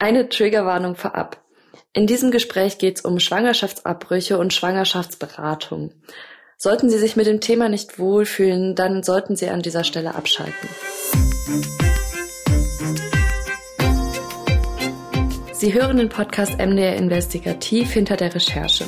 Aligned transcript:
Eine 0.00 0.28
Triggerwarnung 0.28 0.94
vorab. 0.94 1.42
In 1.92 2.06
diesem 2.06 2.30
Gespräch 2.30 2.78
geht 2.78 2.98
es 2.98 3.04
um 3.04 3.18
Schwangerschaftsabbrüche 3.18 4.38
und 4.38 4.54
Schwangerschaftsberatung. 4.54 5.92
Sollten 6.56 6.88
Sie 6.88 6.98
sich 6.98 7.16
mit 7.16 7.26
dem 7.26 7.40
Thema 7.40 7.68
nicht 7.68 7.98
wohlfühlen, 7.98 8.76
dann 8.76 9.02
sollten 9.02 9.34
Sie 9.34 9.48
an 9.48 9.60
dieser 9.60 9.82
Stelle 9.82 10.14
abschalten. 10.14 10.68
Sie 15.52 15.74
hören 15.74 15.96
den 15.96 16.08
Podcast 16.08 16.58
MDR 16.58 16.94
Investigativ 16.94 17.90
hinter 17.90 18.16
der 18.16 18.32
Recherche. 18.32 18.84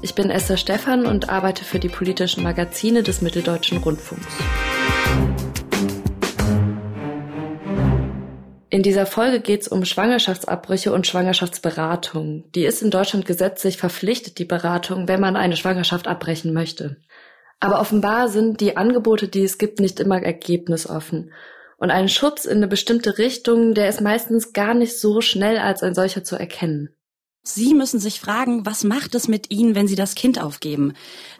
Ich 0.00 0.14
bin 0.14 0.30
Esther 0.30 0.56
Stephan 0.56 1.04
und 1.04 1.28
arbeite 1.28 1.66
für 1.66 1.78
die 1.78 1.90
politischen 1.90 2.42
Magazine 2.42 3.02
des 3.02 3.20
Mitteldeutschen 3.20 3.76
Rundfunks. 3.78 4.26
In 8.76 8.82
dieser 8.82 9.06
Folge 9.06 9.40
geht 9.40 9.62
es 9.62 9.68
um 9.68 9.86
Schwangerschaftsabbrüche 9.86 10.92
und 10.92 11.06
Schwangerschaftsberatung. 11.06 12.44
Die 12.54 12.66
ist 12.66 12.82
in 12.82 12.90
Deutschland 12.90 13.24
gesetzlich 13.24 13.78
verpflichtet, 13.78 14.38
die 14.38 14.44
Beratung, 14.44 15.08
wenn 15.08 15.18
man 15.18 15.34
eine 15.34 15.56
Schwangerschaft 15.56 16.06
abbrechen 16.06 16.52
möchte. 16.52 16.98
Aber 17.58 17.80
offenbar 17.80 18.28
sind 18.28 18.60
die 18.60 18.76
Angebote, 18.76 19.28
die 19.28 19.44
es 19.44 19.56
gibt, 19.56 19.80
nicht 19.80 19.98
immer 19.98 20.22
ergebnisoffen. 20.22 21.32
Und 21.78 21.90
ein 21.90 22.10
Schubs 22.10 22.44
in 22.44 22.58
eine 22.58 22.68
bestimmte 22.68 23.16
Richtung, 23.16 23.72
der 23.72 23.88
ist 23.88 24.02
meistens 24.02 24.52
gar 24.52 24.74
nicht 24.74 25.00
so 25.00 25.22
schnell 25.22 25.56
als 25.56 25.82
ein 25.82 25.94
solcher 25.94 26.22
zu 26.22 26.36
erkennen. 26.36 26.94
Sie 27.48 27.74
müssen 27.74 28.00
sich 28.00 28.18
fragen, 28.18 28.66
was 28.66 28.82
macht 28.82 29.14
es 29.14 29.28
mit 29.28 29.52
Ihnen, 29.52 29.76
wenn 29.76 29.86
Sie 29.86 29.94
das 29.94 30.16
Kind 30.16 30.42
aufgeben? 30.42 30.94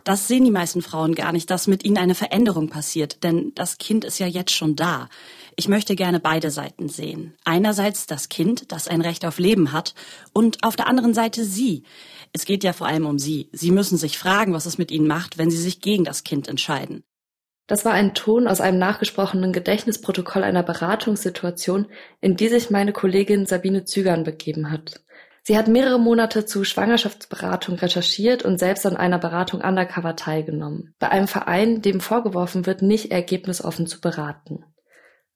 Das 0.05 0.28
sehen 0.28 0.45
die 0.45 0.52
meisten 0.52 0.80
Frauen 0.80 1.16
gar 1.16 1.33
nicht, 1.33 1.51
dass 1.51 1.66
mit 1.66 1.84
Ihnen 1.84 1.98
eine 1.98 2.14
Veränderung 2.14 2.69
passiert, 2.69 3.24
denn 3.24 3.51
das 3.56 3.78
Kind 3.78 4.05
ist 4.05 4.20
ja 4.20 4.28
jetzt 4.28 4.52
schon 4.52 4.77
da. 4.77 5.09
Ich 5.56 5.66
möchte 5.66 5.97
gerne 5.97 6.20
beide 6.20 6.52
Seiten 6.52 6.88
sehen. 6.88 7.34
Einerseits 7.45 8.06
das 8.06 8.28
Kind, 8.28 8.70
das 8.70 8.87
ein 8.87 9.00
Recht 9.00 9.24
auf 9.24 9.41
Leben 9.41 9.73
hat, 9.73 9.95
und 10.33 10.62
auf 10.62 10.77
der 10.77 10.87
anderen 10.87 11.12
Seite 11.12 11.45
Sie. 11.45 11.83
Es 12.33 12.45
geht 12.45 12.62
ja 12.62 12.73
vor 12.73 12.86
allem 12.86 13.06
um 13.06 13.19
Sie. 13.19 13.48
Sie 13.50 13.72
müssen 13.72 13.98
sich 13.98 14.16
fragen, 14.16 14.53
was 14.53 14.66
es 14.66 14.78
mit 14.78 14.92
Ihnen 14.92 15.09
macht, 15.09 15.38
wenn 15.38 15.50
Sie 15.50 15.56
sich 15.56 15.81
gegen 15.81 16.05
das 16.05 16.22
Kind 16.22 16.47
entscheiden. 16.47 17.03
Das 17.66 17.84
war 17.84 17.94
ein 17.94 18.14
Ton 18.14 18.47
aus 18.47 18.61
einem 18.61 18.78
nachgesprochenen 18.78 19.53
Gedächtnisprotokoll 19.53 20.44
einer 20.44 20.62
Beratungssituation, 20.62 21.86
in 22.20 22.36
die 22.36 22.47
sich 22.47 22.70
meine 22.70 22.92
Kollegin 22.92 23.47
Sabine 23.47 23.84
Zügern 23.84 24.22
begeben 24.22 24.70
hat. 24.70 25.00
Sie 25.47 25.56
hat 25.56 25.69
mehrere 25.69 26.00
Monate 26.00 26.44
zu 26.44 26.64
Schwangerschaftsberatung 26.64 27.77
recherchiert 27.77 28.44
und 28.44 28.58
selbst 28.58 28.84
an 28.84 28.97
einer 28.97 29.20
Beratung 29.20 29.61
undercover 29.61 30.16
teilgenommen. 30.16 30.92
Bei 30.98 31.08
einem 31.08 31.28
Verein, 31.28 31.83
dem 31.83 32.00
vorgeworfen 32.00 32.66
wird, 32.66 32.83
nicht 32.83 33.12
ergebnisoffen 33.12 33.86
zu 33.86 34.00
beraten. 34.00 34.64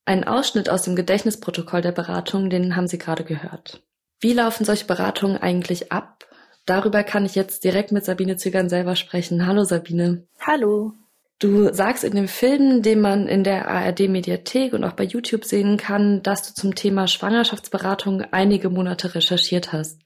Ein 0.05 0.27
Ausschnitt 0.27 0.69
aus 0.69 0.83
dem 0.83 0.97
Gedächtnisprotokoll 0.97 1.81
der 1.81 1.93
Beratung, 1.93 2.51
den 2.51 2.75
haben 2.75 2.89
Sie 2.89 2.99
gerade 2.99 3.23
gehört. 3.23 3.85
Wie 4.19 4.33
laufen 4.33 4.65
solche 4.65 4.87
Beratungen 4.87 5.37
eigentlich 5.37 5.93
ab? 5.93 6.27
Darüber 6.67 7.05
kann 7.05 7.25
ich 7.25 7.37
jetzt 7.37 7.63
direkt 7.63 7.93
mit 7.93 8.05
Sabine 8.05 8.37
Zügern 8.37 8.69
selber 8.69 8.97
sprechen. 8.97 9.47
Hallo 9.47 9.63
Sabine. 9.63 10.27
Hallo. 10.41 10.93
Du 11.41 11.73
sagst 11.73 12.05
in 12.05 12.15
dem 12.15 12.29
Film, 12.29 12.83
den 12.83 13.01
man 13.01 13.27
in 13.27 13.45
der 13.45 13.67
ARD-Mediathek 13.67 14.75
und 14.75 14.85
auch 14.85 14.93
bei 14.93 15.05
YouTube 15.05 15.47
sehen 15.47 15.79
kann, 15.79 16.23
dass 16.23 16.47
du 16.47 16.53
zum 16.53 16.75
Thema 16.75 17.07
Schwangerschaftsberatung 17.09 18.25
einige 18.31 18.69
Monate 18.69 19.15
recherchiert 19.15 19.73
hast. 19.73 20.03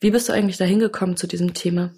Wie 0.00 0.10
bist 0.10 0.30
du 0.30 0.32
eigentlich 0.32 0.56
dahin 0.56 0.78
gekommen 0.78 1.18
zu 1.18 1.26
diesem 1.26 1.52
Thema? 1.52 1.92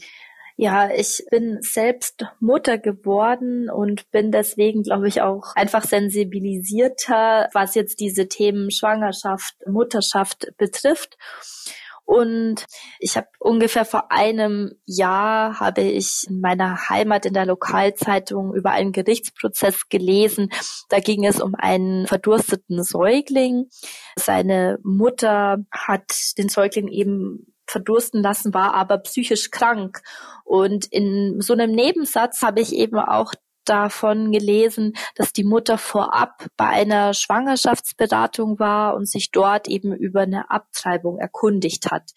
Ja, 0.57 0.91
ich 0.91 1.25
bin 1.31 1.59
selbst 1.63 2.27
Mutter 2.41 2.77
geworden 2.79 3.71
und 3.71 4.11
bin 4.11 4.33
deswegen, 4.33 4.83
glaube 4.83 5.07
ich, 5.07 5.23
auch 5.23 5.55
einfach 5.55 5.85
sensibilisierter, 5.85 7.51
was 7.53 7.77
jetzt 7.77 8.01
diese 8.01 8.27
Themen 8.27 8.73
Schwangerschaft, 8.73 9.55
Mutterschaft 9.69 10.53
betrifft. 10.59 11.17
Und 12.05 12.67
ich 12.99 13.17
habe 13.17 13.29
ungefähr 13.39 13.85
vor 13.85 14.13
einem 14.13 14.73
Jahr 14.85 15.59
habe 15.59 15.81
ich 15.81 16.27
in 16.29 16.41
meiner 16.41 16.89
Heimat 16.89 17.27
in 17.27 17.35
der 17.35 17.47
Lokalzeitung 17.47 18.55
über 18.55 18.71
einen 18.71 18.93
Gerichtsprozess 18.93 19.89
gelesen. 19.89 20.51
Da 20.91 21.01
ging 21.01 21.25
es 21.25 21.41
um 21.41 21.55
einen 21.55 22.07
verdursteten 22.07 22.83
Säugling. 22.83 23.67
Seine 24.17 24.79
Mutter 24.83 25.59
hat 25.71 26.13
den 26.37 26.49
Säugling 26.49 26.89
eben 26.89 27.55
verdursten 27.67 28.23
lassen, 28.23 28.53
war 28.53 28.75
aber 28.75 28.99
psychisch 28.99 29.51
krank. 29.51 30.03
Und 30.45 30.87
in 30.87 31.41
so 31.41 31.55
einem 31.55 31.73
Nebensatz 31.73 32.43
habe 32.43 32.61
ich 32.61 32.75
eben 32.75 32.99
auch 32.99 33.33
davon 33.65 34.33
gelesen, 34.33 34.95
dass 35.15 35.33
die 35.33 35.45
Mutter 35.45 35.79
vorab 35.79 36.47
bei 36.57 36.67
einer 36.67 37.15
Schwangerschaftsberatung 37.15 38.59
war 38.59 38.95
und 38.95 39.09
sich 39.09 39.31
dort 39.31 39.69
eben 39.69 39.93
über 39.95 40.23
eine 40.23 40.51
Abtreibung 40.51 41.19
erkundigt 41.19 41.91
hat. 41.91 42.11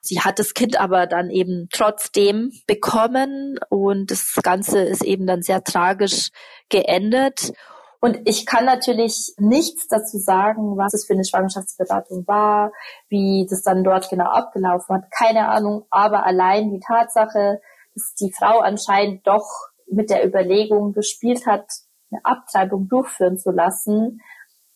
Sie 0.00 0.20
hat 0.20 0.38
das 0.38 0.54
Kind 0.54 0.78
aber 0.78 1.06
dann 1.06 1.30
eben 1.30 1.68
trotzdem 1.72 2.52
bekommen 2.66 3.58
und 3.68 4.10
das 4.10 4.38
Ganze 4.42 4.80
ist 4.80 5.02
eben 5.02 5.26
dann 5.26 5.42
sehr 5.42 5.64
tragisch 5.64 6.30
geendet. 6.68 7.52
Und 8.00 8.20
ich 8.24 8.46
kann 8.46 8.64
natürlich 8.64 9.34
nichts 9.38 9.88
dazu 9.88 10.18
sagen, 10.18 10.76
was 10.76 10.94
es 10.94 11.06
für 11.06 11.14
eine 11.14 11.24
Schwangerschaftsberatung 11.24 12.24
war, 12.28 12.70
wie 13.08 13.46
das 13.50 13.62
dann 13.62 13.82
dort 13.82 14.08
genau 14.08 14.26
abgelaufen 14.26 14.96
hat. 14.96 15.10
Keine 15.10 15.48
Ahnung. 15.48 15.86
Aber 15.90 16.24
allein 16.24 16.70
die 16.70 16.78
Tatsache, 16.78 17.60
dass 17.94 18.14
die 18.14 18.32
Frau 18.32 18.60
anscheinend 18.60 19.26
doch 19.26 19.48
mit 19.86 20.10
der 20.10 20.26
Überlegung 20.26 20.92
gespielt 20.92 21.46
hat, 21.46 21.66
eine 22.10 22.24
Abtreibung 22.24 22.88
durchführen 22.88 23.38
zu 23.38 23.50
lassen 23.50 24.20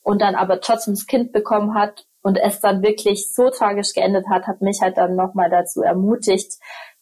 und 0.03 0.21
dann 0.21 0.35
aber 0.35 0.61
trotzdem 0.61 0.95
das 0.95 1.07
Kind 1.07 1.33
bekommen 1.33 1.75
hat 1.75 2.07
und 2.23 2.37
es 2.37 2.61
dann 2.61 2.83
wirklich 2.83 3.33
so 3.33 3.51
tragisch 3.51 3.93
geendet 3.93 4.27
hat, 4.29 4.47
hat 4.47 4.61
mich 4.61 4.81
halt 4.81 4.99
dann 4.99 5.17
nochmal 5.17 5.51
dazu 5.51 5.83
ermutigt, 5.83 6.53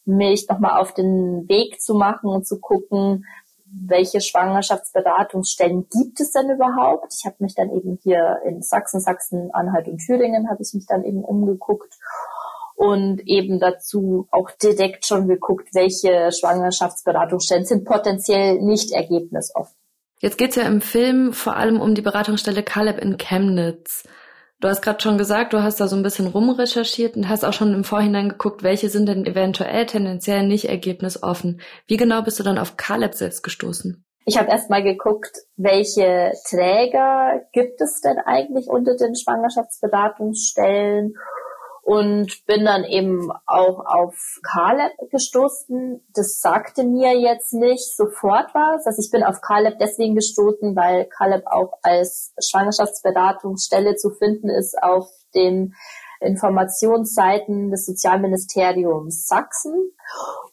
mich 0.04 0.48
nochmal 0.48 0.80
auf 0.80 0.94
den 0.94 1.48
Weg 1.48 1.80
zu 1.80 1.94
machen 1.94 2.30
und 2.30 2.46
zu 2.46 2.60
gucken, 2.60 3.24
welche 3.70 4.20
Schwangerschaftsberatungsstellen 4.20 5.88
gibt 5.90 6.20
es 6.20 6.32
denn 6.32 6.48
überhaupt? 6.50 7.12
Ich 7.18 7.26
habe 7.26 7.36
mich 7.40 7.54
dann 7.54 7.70
eben 7.70 7.98
hier 8.02 8.38
in 8.46 8.62
Sachsen, 8.62 9.00
Sachsen, 9.00 9.50
Anhalt 9.52 9.88
und 9.88 9.98
Thüringen 9.98 10.48
habe 10.48 10.62
ich 10.62 10.72
mich 10.72 10.86
dann 10.86 11.04
eben 11.04 11.22
umgeguckt 11.22 11.94
und 12.78 13.26
eben 13.26 13.58
dazu 13.58 14.28
auch 14.30 14.52
direkt 14.52 15.04
schon 15.04 15.26
geguckt, 15.26 15.70
welche 15.74 16.30
Schwangerschaftsberatungsstellen 16.30 17.64
sind 17.64 17.84
potenziell 17.84 18.60
nicht 18.60 18.92
ergebnisoffen. 18.92 19.74
Jetzt 20.20 20.38
geht's 20.38 20.54
ja 20.54 20.62
im 20.62 20.80
Film 20.80 21.32
vor 21.32 21.56
allem 21.56 21.80
um 21.80 21.96
die 21.96 22.02
Beratungsstelle 22.02 22.62
Caleb 22.62 23.00
in 23.00 23.18
Chemnitz. 23.18 24.04
Du 24.60 24.68
hast 24.68 24.80
gerade 24.80 25.00
schon 25.00 25.18
gesagt, 25.18 25.52
du 25.52 25.62
hast 25.62 25.80
da 25.80 25.88
so 25.88 25.96
ein 25.96 26.04
bisschen 26.04 26.28
rumrecherchiert 26.28 27.16
und 27.16 27.28
hast 27.28 27.44
auch 27.44 27.52
schon 27.52 27.74
im 27.74 27.82
Vorhinein 27.82 28.28
geguckt, 28.28 28.62
welche 28.62 28.88
sind 28.90 29.06
denn 29.06 29.26
eventuell 29.26 29.86
tendenziell 29.86 30.46
nicht 30.46 30.66
ergebnisoffen. 30.66 31.60
Wie 31.88 31.96
genau 31.96 32.22
bist 32.22 32.38
du 32.38 32.44
dann 32.44 32.58
auf 32.58 32.76
Caleb 32.76 33.14
selbst 33.14 33.42
gestoßen? 33.42 34.04
Ich 34.24 34.38
habe 34.38 34.50
erst 34.50 34.70
mal 34.70 34.84
geguckt, 34.84 35.36
welche 35.56 36.32
Träger 36.48 37.42
gibt 37.52 37.80
es 37.80 38.00
denn 38.02 38.18
eigentlich 38.18 38.68
unter 38.68 38.94
den 38.96 39.16
Schwangerschaftsberatungsstellen 39.16 41.14
und 41.88 42.44
bin 42.44 42.66
dann 42.66 42.84
eben 42.84 43.30
auch 43.46 43.82
auf 43.86 44.40
Caleb 44.42 44.92
gestoßen. 45.10 46.06
Das 46.12 46.38
sagte 46.38 46.84
mir 46.84 47.18
jetzt 47.18 47.54
nicht 47.54 47.96
sofort 47.96 48.52
was. 48.52 48.84
Also 48.84 49.00
ich 49.00 49.10
bin 49.10 49.24
auf 49.24 49.40
Caleb 49.40 49.78
deswegen 49.80 50.14
gestoßen, 50.14 50.76
weil 50.76 51.06
Caleb 51.06 51.46
auch 51.46 51.78
als 51.80 52.34
Schwangerschaftsberatungsstelle 52.46 53.96
zu 53.96 54.10
finden 54.10 54.50
ist 54.50 54.76
auf 54.82 55.08
den 55.34 55.74
Informationsseiten 56.20 57.70
des 57.70 57.86
Sozialministeriums 57.86 59.26
Sachsen 59.26 59.92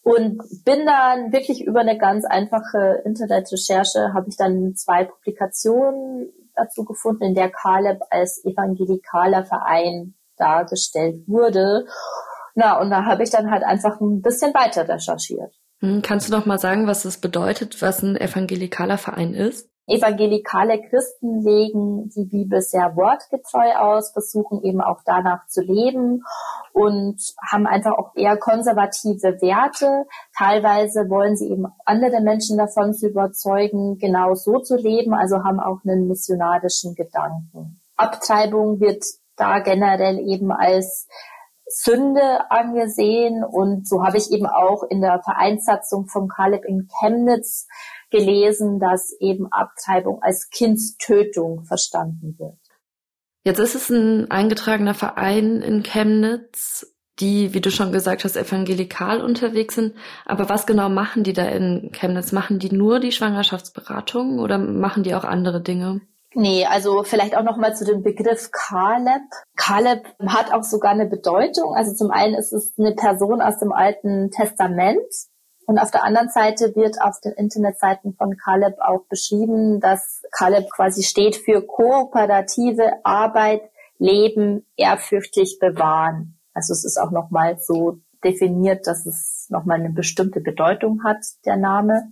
und 0.04 0.42
bin 0.64 0.86
dann 0.86 1.34
wirklich 1.34 1.66
über 1.66 1.82
eine 1.82 1.98
ganz 1.98 2.24
einfache 2.24 3.02
Internetrecherche 3.04 4.14
habe 4.14 4.30
ich 4.30 4.38
dann 4.38 4.74
zwei 4.76 5.04
Publikationen 5.04 6.32
dazu 6.56 6.86
gefunden, 6.86 7.26
in 7.26 7.36
der 7.36 7.52
Caleb 7.52 8.04
als 8.10 8.42
evangelikaler 8.46 9.44
Verein 9.44 10.16
dargestellt 10.38 11.28
wurde. 11.28 11.86
Na, 12.56 12.80
und 12.80 12.90
da 12.90 13.06
habe 13.06 13.24
ich 13.24 13.30
dann 13.30 13.52
halt 13.52 13.64
einfach 13.64 14.00
ein 14.00 14.22
bisschen 14.22 14.54
weiter 14.54 14.88
recherchiert. 14.88 15.54
Hm, 15.82 16.02
kannst 16.02 16.30
du 16.30 16.34
noch 16.34 16.46
mal 16.46 16.58
sagen, 16.58 16.88
was 16.88 17.06
es 17.06 17.20
bedeutet, 17.20 17.82
was 17.82 18.02
ein 18.02 18.16
evangelikaler 18.16 18.98
Verein 18.98 19.34
ist? 19.34 19.70
Evangelikale 19.88 20.82
Christen 20.82 21.42
legen 21.42 22.10
die 22.10 22.26
Bibel 22.26 22.60
sehr 22.60 22.96
wortgetreu 22.96 23.76
aus, 23.76 24.12
versuchen 24.14 24.64
eben 24.64 24.82
auch 24.82 25.02
danach 25.06 25.46
zu 25.46 25.62
leben 25.62 26.24
und 26.74 27.22
haben 27.52 27.68
einfach 27.68 27.92
auch 27.92 28.16
eher 28.16 28.36
konservative 28.38 29.40
Werte. 29.42 30.06
Teilweise 30.36 31.08
wollen 31.08 31.36
sie 31.36 31.52
eben 31.52 31.68
andere 31.86 32.22
Menschen 32.22 32.58
davon 32.58 32.96
zu 32.96 33.10
überzeugen, 33.10 34.00
genau 34.00 34.34
so 34.34 34.58
zu 34.58 34.76
leben, 34.76 35.14
also 35.14 35.44
haben 35.44 35.60
auch 35.60 35.82
einen 35.86 36.08
missionarischen 36.08 36.96
Gedanken. 36.96 37.80
Abtreibung 37.96 38.80
wird 38.80 39.06
da 39.36 39.60
generell 39.60 40.20
eben 40.20 40.52
als 40.52 41.08
Sünde 41.68 42.52
angesehen 42.52 43.44
und 43.44 43.88
so 43.88 44.04
habe 44.04 44.18
ich 44.18 44.32
eben 44.32 44.46
auch 44.46 44.84
in 44.84 45.02
der 45.02 45.22
Vereinssatzung 45.24 46.08
von 46.08 46.28
Kaleb 46.28 46.64
in 46.64 46.88
Chemnitz 47.00 47.68
gelesen, 48.12 48.80
dass 48.80 49.16
eben 49.20 49.52
Abtreibung 49.52 50.22
als 50.22 50.50
Kindstötung 50.50 51.66
verstanden 51.66 52.36
wird. 52.38 52.60
Jetzt 53.44 53.60
ist 53.60 53.76
es 53.76 53.90
ein 53.90 54.30
eingetragener 54.30 54.94
Verein 54.94 55.62
in 55.62 55.84
Chemnitz, 55.84 56.96
die, 57.20 57.54
wie 57.54 57.62
du 57.62 57.72
schon 57.72 57.92
gesagt 57.92 58.24
hast, 58.24 58.36
evangelikal 58.36 59.22
unterwegs 59.22 59.76
sind. 59.76 59.96
Aber 60.26 60.50
was 60.50 60.66
genau 60.66 60.90
machen 60.90 61.24
die 61.24 61.34
da 61.34 61.46
in 61.46 61.92
Chemnitz? 61.94 62.32
Machen 62.32 62.60
die 62.60 62.74
nur 62.74 63.00
die 63.00 63.12
Schwangerschaftsberatung 63.12 64.40
oder 64.40 64.58
machen 64.58 65.04
die 65.04 65.16
auch 65.16 65.24
andere 65.24 65.62
Dinge? 65.62 66.02
Nee, 66.38 66.66
also 66.66 67.04
vielleicht 67.04 67.38
auch 67.38 67.44
noch 67.44 67.56
mal 67.56 67.78
zu 67.78 67.86
dem 67.86 68.04
Begriff 68.04 68.52
Kaleb. 68.52 69.24
Kaleb 69.56 70.06
hat 70.28 70.52
auch 70.52 70.64
sogar 70.64 70.92
eine 70.92 71.06
Bedeutung. 71.06 71.74
Also 71.74 71.94
zum 71.94 72.12
einen 72.12 72.36
ist 72.36 72.52
es 72.52 72.74
eine 72.78 72.94
Person 72.94 73.42
aus 73.42 73.58
dem 73.60 73.72
Alten 73.72 74.32
Testament. 74.32 75.00
Und 75.66 75.80
auf 75.80 75.92
der 75.92 76.04
anderen 76.04 76.28
Seite 76.28 76.76
wird 76.76 77.02
auf 77.02 77.22
den 77.24 77.32
Internetseiten 77.32 78.16
von 78.18 78.36
Kaleb 78.36 78.76
auch 78.80 79.06
beschrieben, 79.08 79.80
dass 79.80 80.24
Kaleb 80.32 80.70
quasi 80.76 81.04
steht 81.04 81.38
für 81.38 81.66
kooperative 81.66 82.92
Arbeit, 83.06 83.62
Leben, 83.98 84.68
ehrfürchtig 84.76 85.60
bewahren. 85.62 86.38
Also 86.54 86.74
es 86.74 86.84
ist 86.84 86.98
auch 86.98 87.12
nochmal 87.12 87.60
so 87.60 88.00
definiert, 88.26 88.88
dass 88.88 89.06
es 89.06 89.48
nochmal 89.50 89.80
eine 89.80 89.92
bestimmte 89.92 90.42
Bedeutung 90.42 91.06
hat, 91.06 91.24
der 91.46 91.56
Name. 91.56 92.12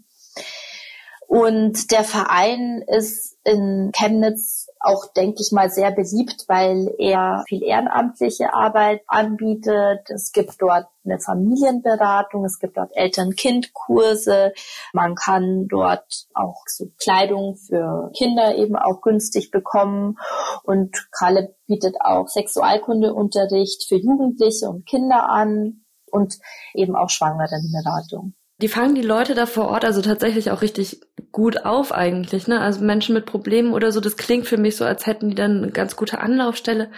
Und 1.28 1.92
der 1.92 2.06
Verein 2.06 2.82
ist 2.88 3.33
in 3.46 3.92
Chemnitz 3.94 4.68
auch, 4.80 5.12
denke 5.14 5.42
ich 5.42 5.52
mal, 5.52 5.70
sehr 5.70 5.92
beliebt, 5.92 6.46
weil 6.48 6.94
er 6.98 7.44
viel 7.48 7.64
ehrenamtliche 7.64 8.54
Arbeit 8.54 9.02
anbietet. 9.08 10.10
Es 10.10 10.32
gibt 10.32 10.62
dort 10.62 10.88
eine 11.06 11.20
Familienberatung, 11.20 12.46
es 12.46 12.60
gibt 12.60 12.78
dort 12.78 12.92
Eltern-Kind-Kurse. 12.96 14.54
Man 14.94 15.16
kann 15.16 15.68
dort 15.68 16.28
auch 16.34 16.64
so 16.68 16.88
Kleidung 17.02 17.56
für 17.56 18.12
Kinder 18.16 18.56
eben 18.56 18.76
auch 18.76 19.02
günstig 19.02 19.52
bekommen. 19.52 20.18
Und 20.64 21.08
Kalle 21.12 21.56
bietet 21.68 21.96
auch 22.00 22.28
Sexualkundeunterricht 22.28 23.86
für 23.88 23.96
Jugendliche 23.96 24.70
und 24.70 24.86
Kinder 24.86 25.30
an 25.30 25.86
und 26.12 26.40
eben 26.74 26.96
auch 26.96 27.10
Schwangerenberatung 27.10 28.34
die 28.64 28.70
fangen 28.70 28.96
die 28.96 29.02
Leute 29.02 29.36
da 29.36 29.46
vor 29.46 29.68
Ort 29.68 29.84
also 29.84 30.02
tatsächlich 30.02 30.50
auch 30.50 30.62
richtig 30.62 31.02
gut 31.34 31.66
auf 31.66 31.92
eigentlich, 31.92 32.48
ne? 32.48 32.62
Also 32.62 32.82
Menschen 32.82 33.14
mit 33.14 33.26
Problemen 33.26 33.74
oder 33.74 33.92
so, 33.92 34.00
das 34.00 34.16
klingt 34.16 34.48
für 34.48 34.56
mich 34.56 34.78
so, 34.78 34.86
als 34.86 35.06
hätten 35.06 35.28
die 35.28 35.36
dann 35.36 35.64
eine 35.64 35.72
ganz 35.72 35.98
gute 35.98 36.22
Anlaufstelle. 36.22 36.90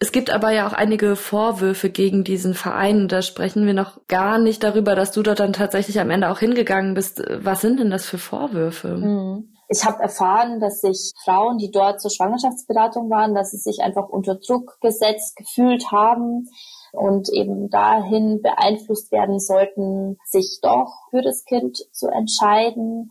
Es 0.00 0.12
gibt 0.12 0.28
aber 0.28 0.50
ja 0.50 0.66
auch 0.66 0.74
einige 0.74 1.16
Vorwürfe 1.16 1.88
gegen 1.88 2.24
diesen 2.24 2.52
Verein. 2.52 3.08
Da 3.08 3.22
sprechen 3.22 3.64
wir 3.64 3.72
noch 3.72 4.06
gar 4.06 4.38
nicht 4.38 4.62
darüber, 4.62 4.94
dass 4.94 5.12
du 5.12 5.22
dort 5.22 5.40
dann 5.40 5.54
tatsächlich 5.54 5.98
am 5.98 6.10
Ende 6.10 6.28
auch 6.28 6.40
hingegangen 6.40 6.92
bist. 6.92 7.22
Was 7.40 7.62
sind 7.62 7.80
denn 7.80 7.90
das 7.90 8.04
für 8.04 8.18
Vorwürfe? 8.18 8.88
Mhm. 8.88 9.54
Ich 9.68 9.86
habe 9.86 10.02
erfahren, 10.02 10.60
dass 10.60 10.82
sich 10.82 11.12
Frauen, 11.24 11.56
die 11.56 11.70
dort 11.70 12.02
zur 12.02 12.10
Schwangerschaftsberatung 12.10 13.08
waren, 13.08 13.34
dass 13.34 13.52
sie 13.52 13.56
sich 13.56 13.80
einfach 13.82 14.10
unter 14.10 14.34
Druck 14.34 14.76
gesetzt 14.82 15.36
gefühlt 15.36 15.90
haben, 15.90 16.50
und 16.92 17.30
eben 17.30 17.70
dahin 17.70 18.40
beeinflusst 18.42 19.10
werden 19.10 19.40
sollten, 19.40 20.18
sich 20.24 20.60
doch 20.62 20.92
für 21.10 21.22
das 21.22 21.44
Kind 21.44 21.78
zu 21.92 22.08
entscheiden. 22.08 23.10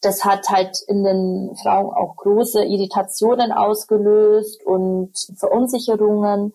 Das 0.00 0.24
hat 0.24 0.48
halt 0.48 0.78
in 0.86 1.02
den 1.02 1.56
Frauen 1.62 1.92
auch 1.92 2.16
große 2.16 2.64
Irritationen 2.64 3.52
ausgelöst 3.52 4.64
und 4.64 5.12
Verunsicherungen. 5.36 6.52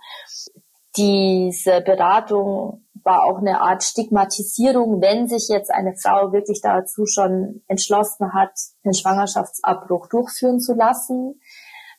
Diese 0.95 1.81
Beratung 1.81 2.85
war 3.03 3.23
auch 3.23 3.39
eine 3.39 3.61
Art 3.61 3.83
Stigmatisierung, 3.83 5.01
wenn 5.01 5.27
sich 5.27 5.47
jetzt 5.49 5.71
eine 5.71 5.95
Frau 5.95 6.31
wirklich 6.31 6.61
dazu 6.61 7.05
schon 7.05 7.63
entschlossen 7.67 8.33
hat, 8.33 8.51
den 8.85 8.93
Schwangerschaftsabbruch 8.93 10.07
durchführen 10.07 10.59
zu 10.59 10.73
lassen. 10.73 11.40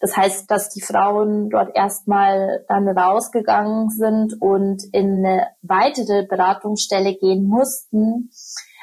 Das 0.02 0.16
heißt, 0.16 0.50
dass 0.50 0.68
die 0.68 0.80
Frauen 0.80 1.48
dort 1.48 1.76
erstmal 1.76 2.64
dann 2.68 2.88
rausgegangen 2.88 3.88
sind 3.88 4.34
und 4.40 4.82
in 4.92 5.24
eine 5.24 5.46
weitere 5.62 6.26
Beratungsstelle 6.26 7.14
gehen 7.14 7.46
mussten, 7.46 8.30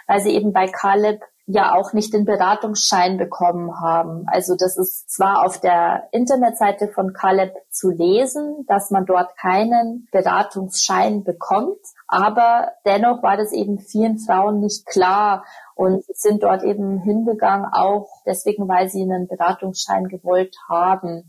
weil 0.07 0.21
sie 0.21 0.29
eben 0.29 0.53
bei 0.53 0.67
Caleb 0.67 1.21
ja 1.51 1.73
auch 1.73 1.93
nicht 1.93 2.13
den 2.13 2.25
Beratungsschein 2.25 3.17
bekommen 3.17 3.81
haben. 3.81 4.25
Also 4.27 4.55
das 4.55 4.77
ist 4.77 5.09
zwar 5.09 5.43
auf 5.43 5.59
der 5.59 6.07
Internetseite 6.11 6.89
von 6.89 7.11
Caleb 7.11 7.53
zu 7.71 7.89
lesen, 7.89 8.65
dass 8.67 8.91
man 8.91 9.07
dort 9.07 9.35
keinen 9.35 10.07
Beratungsschein 10.11 11.23
bekommt, 11.23 11.79
aber 12.07 12.73
dennoch 12.85 13.23
war 13.23 13.35
das 13.35 13.51
eben 13.51 13.79
vielen 13.79 14.19
Frauen 14.19 14.59
nicht 14.59 14.85
klar 14.85 15.43
und 15.73 16.03
sind 16.13 16.43
dort 16.43 16.63
eben 16.63 16.99
hingegangen, 16.99 17.65
auch 17.71 18.07
deswegen, 18.27 18.67
weil 18.67 18.89
sie 18.89 19.01
einen 19.01 19.27
Beratungsschein 19.27 20.07
gewollt 20.07 20.55
haben 20.69 21.25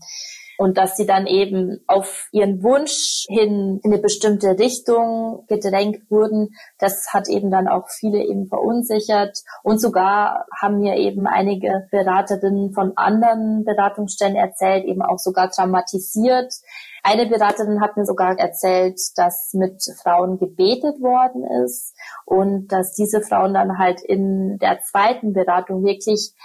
und 0.61 0.77
dass 0.77 0.95
sie 0.95 1.07
dann 1.07 1.25
eben 1.25 1.79
auf 1.87 2.29
ihren 2.31 2.61
Wunsch 2.61 3.25
hin 3.27 3.79
in 3.83 3.91
eine 3.91 3.99
bestimmte 3.99 4.59
Richtung 4.59 5.43
gedrängt 5.47 6.11
wurden, 6.11 6.49
das 6.77 7.07
hat 7.11 7.27
eben 7.29 7.49
dann 7.49 7.67
auch 7.67 7.89
viele 7.89 8.23
eben 8.23 8.45
verunsichert 8.45 9.39
und 9.63 9.81
sogar 9.81 10.45
haben 10.61 10.77
mir 10.77 10.97
eben 10.97 11.25
einige 11.25 11.87
Beraterinnen 11.89 12.73
von 12.73 12.95
anderen 12.95 13.65
Beratungsstellen 13.65 14.35
erzählt, 14.35 14.85
eben 14.85 15.01
auch 15.01 15.17
sogar 15.17 15.49
traumatisiert. 15.49 16.53
Eine 17.01 17.25
Beraterin 17.25 17.81
hat 17.81 17.97
mir 17.97 18.05
sogar 18.05 18.37
erzählt, 18.37 18.99
dass 19.15 19.55
mit 19.55 19.81
Frauen 20.03 20.37
gebetet 20.37 21.01
worden 21.01 21.43
ist 21.65 21.95
und 22.25 22.67
dass 22.67 22.93
diese 22.93 23.21
Frauen 23.21 23.55
dann 23.55 23.79
halt 23.79 23.99
in 23.99 24.59
der 24.59 24.79
zweiten 24.83 25.33
Beratung 25.33 25.83
wirklich 25.83 26.35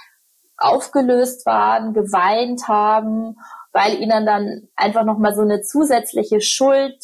aufgelöst 0.57 1.45
waren, 1.45 1.93
geweint 1.93 2.67
haben 2.67 3.37
weil 3.73 4.01
ihnen 4.01 4.25
dann 4.25 4.67
einfach 4.75 5.03
nochmal 5.03 5.35
so 5.35 5.41
eine 5.41 5.61
zusätzliche 5.61 6.41
Schuld 6.41 6.97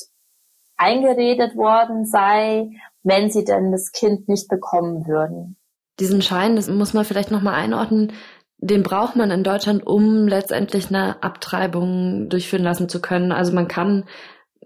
eingeredet 0.77 1.55
worden 1.55 2.05
sei, 2.05 2.71
wenn 3.03 3.29
sie 3.29 3.43
denn 3.43 3.71
das 3.71 3.91
Kind 3.91 4.27
nicht 4.27 4.47
bekommen 4.47 5.07
würden. 5.07 5.57
Diesen 5.99 6.21
Schein, 6.21 6.55
das 6.55 6.69
muss 6.69 6.93
man 6.93 7.05
vielleicht 7.05 7.31
nochmal 7.31 7.55
einordnen, 7.55 8.13
den 8.57 8.81
braucht 8.81 9.15
man 9.15 9.29
in 9.29 9.43
Deutschland, 9.43 9.85
um 9.85 10.27
letztendlich 10.27 10.87
eine 10.87 11.21
Abtreibung 11.21 12.29
durchführen 12.29 12.63
lassen 12.63 12.87
zu 12.87 13.01
können. 13.01 13.31
Also 13.31 13.51
man 13.51 13.67
kann 13.67 14.05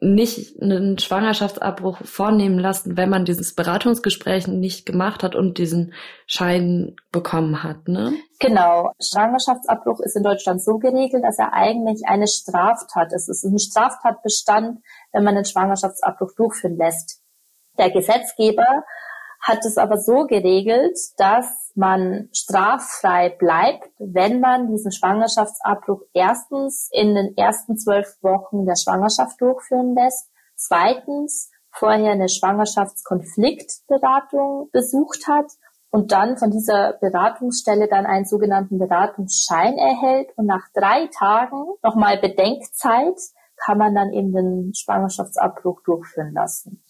nicht 0.02 0.62
einen 0.62 0.98
Schwangerschaftsabbruch 0.98 2.00
vornehmen 2.04 2.60
lassen, 2.60 2.98
wenn 2.98 3.10
man 3.10 3.26
dieses 3.26 3.56
Beratungsgespräch 3.56 4.48
nicht 4.48 4.86
gemacht 4.86 5.24
hat 5.24 5.36
und 5.36 5.58
diesen 5.58 5.94
Schein 6.26 6.96
bekommen 7.12 7.64
hat, 7.64 7.88
ne? 7.88 8.14
Genau. 8.40 8.92
Schwangerschaftsabbruch 9.02 10.00
ist 10.02 10.16
in 10.16 10.24
Deutschland 10.24 10.64
so 10.64 10.78
geregelt, 10.78 11.24
dass 11.24 11.40
er 11.40 11.54
eigentlich 11.54 12.04
eine 12.08 12.28
Straftat 12.28 13.14
ist. 13.14 13.30
Es 13.30 13.44
ist 13.44 13.52
ein 13.52 13.60
Straftatbestand, 13.60 14.80
wenn 15.12 15.24
man 15.24 15.36
einen 15.36 15.46
Schwangerschaftsabbruch 15.46 16.34
durchführen 16.36 16.78
lässt. 16.78 17.22
Der 17.78 17.92
Gesetzgeber 17.92 18.84
hat 19.48 19.66
es 19.66 19.78
aber 19.78 19.98
so 19.98 20.26
geregelt, 20.26 21.00
dass 21.18 21.72
man 21.74 22.28
straffrei 22.34 23.30
bleibt, 23.30 23.90
wenn 23.98 24.42
man 24.42 24.68
diesen 24.68 24.92
Schwangerschaftsabbruch 24.92 26.02
erstens 26.14 26.90
in 26.92 27.16
den 27.16 27.38
ersten 27.38 27.78
zwölf 27.78 28.18
Wochen 28.22 28.66
der 28.66 28.76
Schwangerschaft 28.76 29.40
durchführen 29.40 29.96
lässt, 29.96 30.30
zweitens 30.56 31.50
vorher 31.72 32.12
eine 32.12 32.28
Schwangerschaftskonfliktberatung 32.28 34.70
besucht 34.74 35.30
hat 35.30 35.46
und 35.92 36.12
dann 36.12 36.38
von 36.38 36.52
dieser 36.52 36.98
Beratungsstelle 37.00 37.88
dann 37.88 38.06
einen 38.06 38.26
sogenannten 38.26 38.80
Beratungsschein 38.80 39.78
erhält 39.78 40.28
und 40.36 40.48
nach 40.48 40.68
drei 40.74 41.08
Tagen 41.18 41.68
nochmal 41.84 42.18
Bedenkzeit 42.18 43.16
kann 43.56 43.78
man 43.78 43.96
dann 43.96 44.12
eben 44.12 44.34
den 44.34 44.74
Schwangerschaftsabbruch 44.76 45.84
durchführen 45.84 46.34
lassen. 46.34 46.84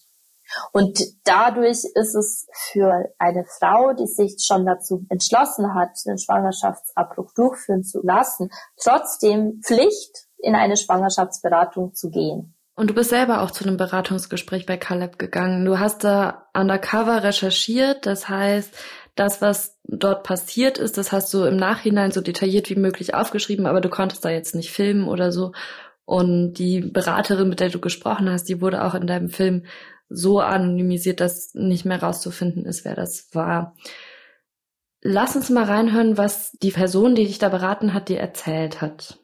Und 0.72 0.98
dadurch 1.24 1.84
ist 1.94 2.14
es 2.14 2.46
für 2.52 3.12
eine 3.18 3.44
Frau, 3.58 3.92
die 3.92 4.06
sich 4.06 4.36
schon 4.40 4.66
dazu 4.66 5.04
entschlossen 5.08 5.74
hat, 5.74 5.90
den 6.06 6.18
Schwangerschaftsabbruch 6.18 7.32
durchführen 7.34 7.84
zu 7.84 8.00
lassen, 8.02 8.50
trotzdem 8.76 9.60
Pflicht, 9.64 10.28
in 10.40 10.54
eine 10.54 10.76
Schwangerschaftsberatung 10.76 11.94
zu 11.94 12.10
gehen. 12.10 12.54
Und 12.76 12.90
du 12.90 12.94
bist 12.94 13.10
selber 13.10 13.42
auch 13.42 13.50
zu 13.50 13.64
einem 13.64 13.76
Beratungsgespräch 13.76 14.64
bei 14.64 14.76
Caleb 14.76 15.18
gegangen. 15.18 15.64
Du 15.64 15.80
hast 15.80 16.04
da 16.04 16.48
undercover 16.54 17.24
recherchiert, 17.24 18.06
das 18.06 18.28
heißt, 18.28 18.72
das, 19.16 19.42
was 19.42 19.76
dort 19.82 20.22
passiert 20.22 20.78
ist, 20.78 20.96
das 20.96 21.10
hast 21.10 21.34
du 21.34 21.42
im 21.42 21.56
Nachhinein 21.56 22.12
so 22.12 22.20
detailliert 22.20 22.70
wie 22.70 22.76
möglich 22.76 23.14
aufgeschrieben, 23.14 23.66
aber 23.66 23.80
du 23.80 23.88
konntest 23.88 24.24
da 24.24 24.30
jetzt 24.30 24.54
nicht 24.54 24.70
filmen 24.70 25.08
oder 25.08 25.32
so. 25.32 25.50
Und 26.08 26.54
die 26.54 26.80
Beraterin, 26.80 27.50
mit 27.50 27.60
der 27.60 27.68
du 27.68 27.80
gesprochen 27.80 28.30
hast, 28.30 28.44
die 28.44 28.62
wurde 28.62 28.82
auch 28.82 28.94
in 28.94 29.06
deinem 29.06 29.28
Film 29.28 29.66
so 30.08 30.40
anonymisiert, 30.40 31.20
dass 31.20 31.52
nicht 31.52 31.84
mehr 31.84 32.02
rauszufinden 32.02 32.64
ist, 32.64 32.86
wer 32.86 32.96
das 32.96 33.28
war. 33.34 33.76
Lass 35.02 35.36
uns 35.36 35.50
mal 35.50 35.64
reinhören, 35.64 36.16
was 36.16 36.52
die 36.62 36.70
Person, 36.70 37.14
die 37.14 37.26
dich 37.26 37.38
da 37.38 37.50
beraten 37.50 37.92
hat, 37.92 38.08
dir 38.08 38.20
erzählt 38.20 38.80
hat. 38.80 39.18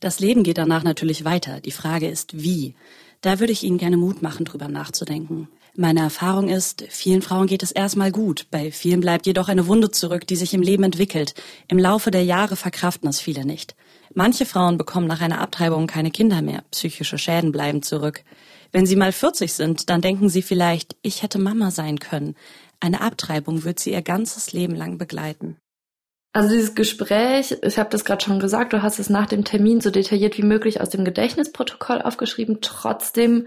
Das 0.00 0.18
Leben 0.18 0.42
geht 0.42 0.58
danach 0.58 0.82
natürlich 0.82 1.24
weiter. 1.24 1.60
Die 1.60 1.70
Frage 1.70 2.08
ist, 2.08 2.42
wie. 2.42 2.74
Da 3.20 3.38
würde 3.38 3.52
ich 3.52 3.62
Ihnen 3.62 3.78
gerne 3.78 3.96
Mut 3.96 4.20
machen, 4.20 4.44
drüber 4.44 4.66
nachzudenken. 4.66 5.48
Meine 5.76 6.00
Erfahrung 6.00 6.48
ist, 6.48 6.84
vielen 6.88 7.22
Frauen 7.22 7.46
geht 7.46 7.62
es 7.62 7.70
erstmal 7.70 8.10
gut. 8.10 8.48
Bei 8.50 8.72
vielen 8.72 9.00
bleibt 9.00 9.26
jedoch 9.26 9.48
eine 9.48 9.68
Wunde 9.68 9.92
zurück, 9.92 10.26
die 10.26 10.36
sich 10.36 10.52
im 10.52 10.62
Leben 10.62 10.82
entwickelt. 10.82 11.34
Im 11.68 11.78
Laufe 11.78 12.10
der 12.10 12.24
Jahre 12.24 12.56
verkraften 12.56 13.08
es 13.08 13.20
viele 13.20 13.46
nicht. 13.46 13.76
Manche 14.14 14.46
Frauen 14.46 14.78
bekommen 14.78 15.08
nach 15.08 15.20
einer 15.20 15.40
Abtreibung 15.40 15.88
keine 15.88 16.12
Kinder 16.12 16.40
mehr. 16.40 16.62
Psychische 16.70 17.18
Schäden 17.18 17.50
bleiben 17.50 17.82
zurück. 17.82 18.22
Wenn 18.70 18.86
sie 18.86 18.96
mal 18.96 19.12
40 19.12 19.52
sind, 19.52 19.90
dann 19.90 20.00
denken 20.00 20.28
sie 20.28 20.42
vielleicht, 20.42 20.96
ich 21.02 21.22
hätte 21.22 21.38
Mama 21.38 21.72
sein 21.72 21.98
können. 21.98 22.36
Eine 22.78 23.00
Abtreibung 23.00 23.64
wird 23.64 23.80
sie 23.80 23.92
ihr 23.92 24.02
ganzes 24.02 24.52
Leben 24.52 24.76
lang 24.76 24.98
begleiten. 24.98 25.56
Also 26.32 26.50
dieses 26.50 26.74
Gespräch, 26.74 27.56
ich 27.62 27.78
habe 27.78 27.90
das 27.90 28.04
gerade 28.04 28.24
schon 28.24 28.40
gesagt, 28.40 28.72
du 28.72 28.82
hast 28.82 28.98
es 28.98 29.10
nach 29.10 29.26
dem 29.26 29.44
Termin 29.44 29.80
so 29.80 29.90
detailliert 29.90 30.36
wie 30.38 30.42
möglich 30.42 30.80
aus 30.80 30.90
dem 30.90 31.04
Gedächtnisprotokoll 31.04 32.02
aufgeschrieben. 32.02 32.58
Trotzdem 32.60 33.46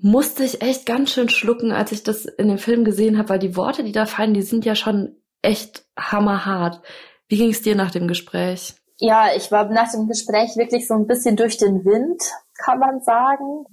musste 0.00 0.44
ich 0.44 0.62
echt 0.62 0.86
ganz 0.86 1.12
schön 1.12 1.28
schlucken, 1.28 1.72
als 1.72 1.92
ich 1.92 2.02
das 2.02 2.24
in 2.24 2.48
dem 2.48 2.58
Film 2.58 2.84
gesehen 2.84 3.18
habe, 3.18 3.30
weil 3.30 3.38
die 3.38 3.56
Worte, 3.56 3.84
die 3.84 3.92
da 3.92 4.06
fallen, 4.06 4.34
die 4.34 4.42
sind 4.42 4.64
ja 4.64 4.74
schon 4.74 5.16
echt 5.42 5.84
hammerhart. 5.96 6.82
Wie 7.28 7.36
ging 7.36 7.50
es 7.50 7.62
dir 7.62 7.76
nach 7.76 7.90
dem 7.90 8.08
Gespräch? 8.08 8.74
Ja, 9.00 9.28
ich 9.34 9.52
war 9.52 9.64
nach 9.66 9.92
dem 9.92 10.08
Gespräch 10.08 10.56
wirklich 10.56 10.88
so 10.88 10.94
ein 10.94 11.06
bisschen 11.06 11.36
durch 11.36 11.56
den 11.56 11.84
Wind, 11.84 12.20
kann 12.64 12.80
man 12.80 13.00
sagen. 13.00 13.64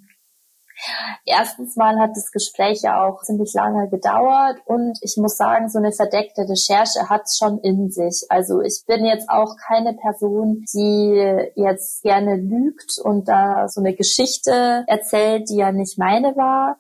Erstens 1.26 1.76
mal 1.78 1.98
hat 2.00 2.12
das 2.16 2.32
Gespräch 2.32 2.82
ja 2.84 3.04
auch 3.04 3.24
ziemlich 3.24 3.54
lange 3.54 3.90
gedauert 3.90 4.58
und 4.66 4.98
ich 5.02 5.16
muss 5.18 5.38
sagen, 5.38 5.70
so 5.70 5.80
eine 5.80 5.94
verdeckte 5.94 6.42
Recherche 6.42 7.10
hat 7.10 7.24
es 7.26 7.38
schon 7.38 7.60
in 7.60 7.90
sich. 7.90 8.26
Also 8.30 8.62
ich 8.62 8.84
bin 8.86 9.06
jetzt 9.06 9.30
auch 9.30 9.56
keine 9.68 9.94
Person, 9.94 10.66
die 10.74 11.50
jetzt 11.56 12.04
gerne 12.04 12.36
lügt 12.36 13.00
und 13.02 13.28
da 13.28 13.68
so 13.70 13.80
eine 13.80 13.96
Geschichte 13.96 14.84
erzählt, 14.88 15.50
die 15.50 15.58
ja 15.58 15.72
nicht 15.72 15.98
meine 15.98 16.36
war. 16.36 16.78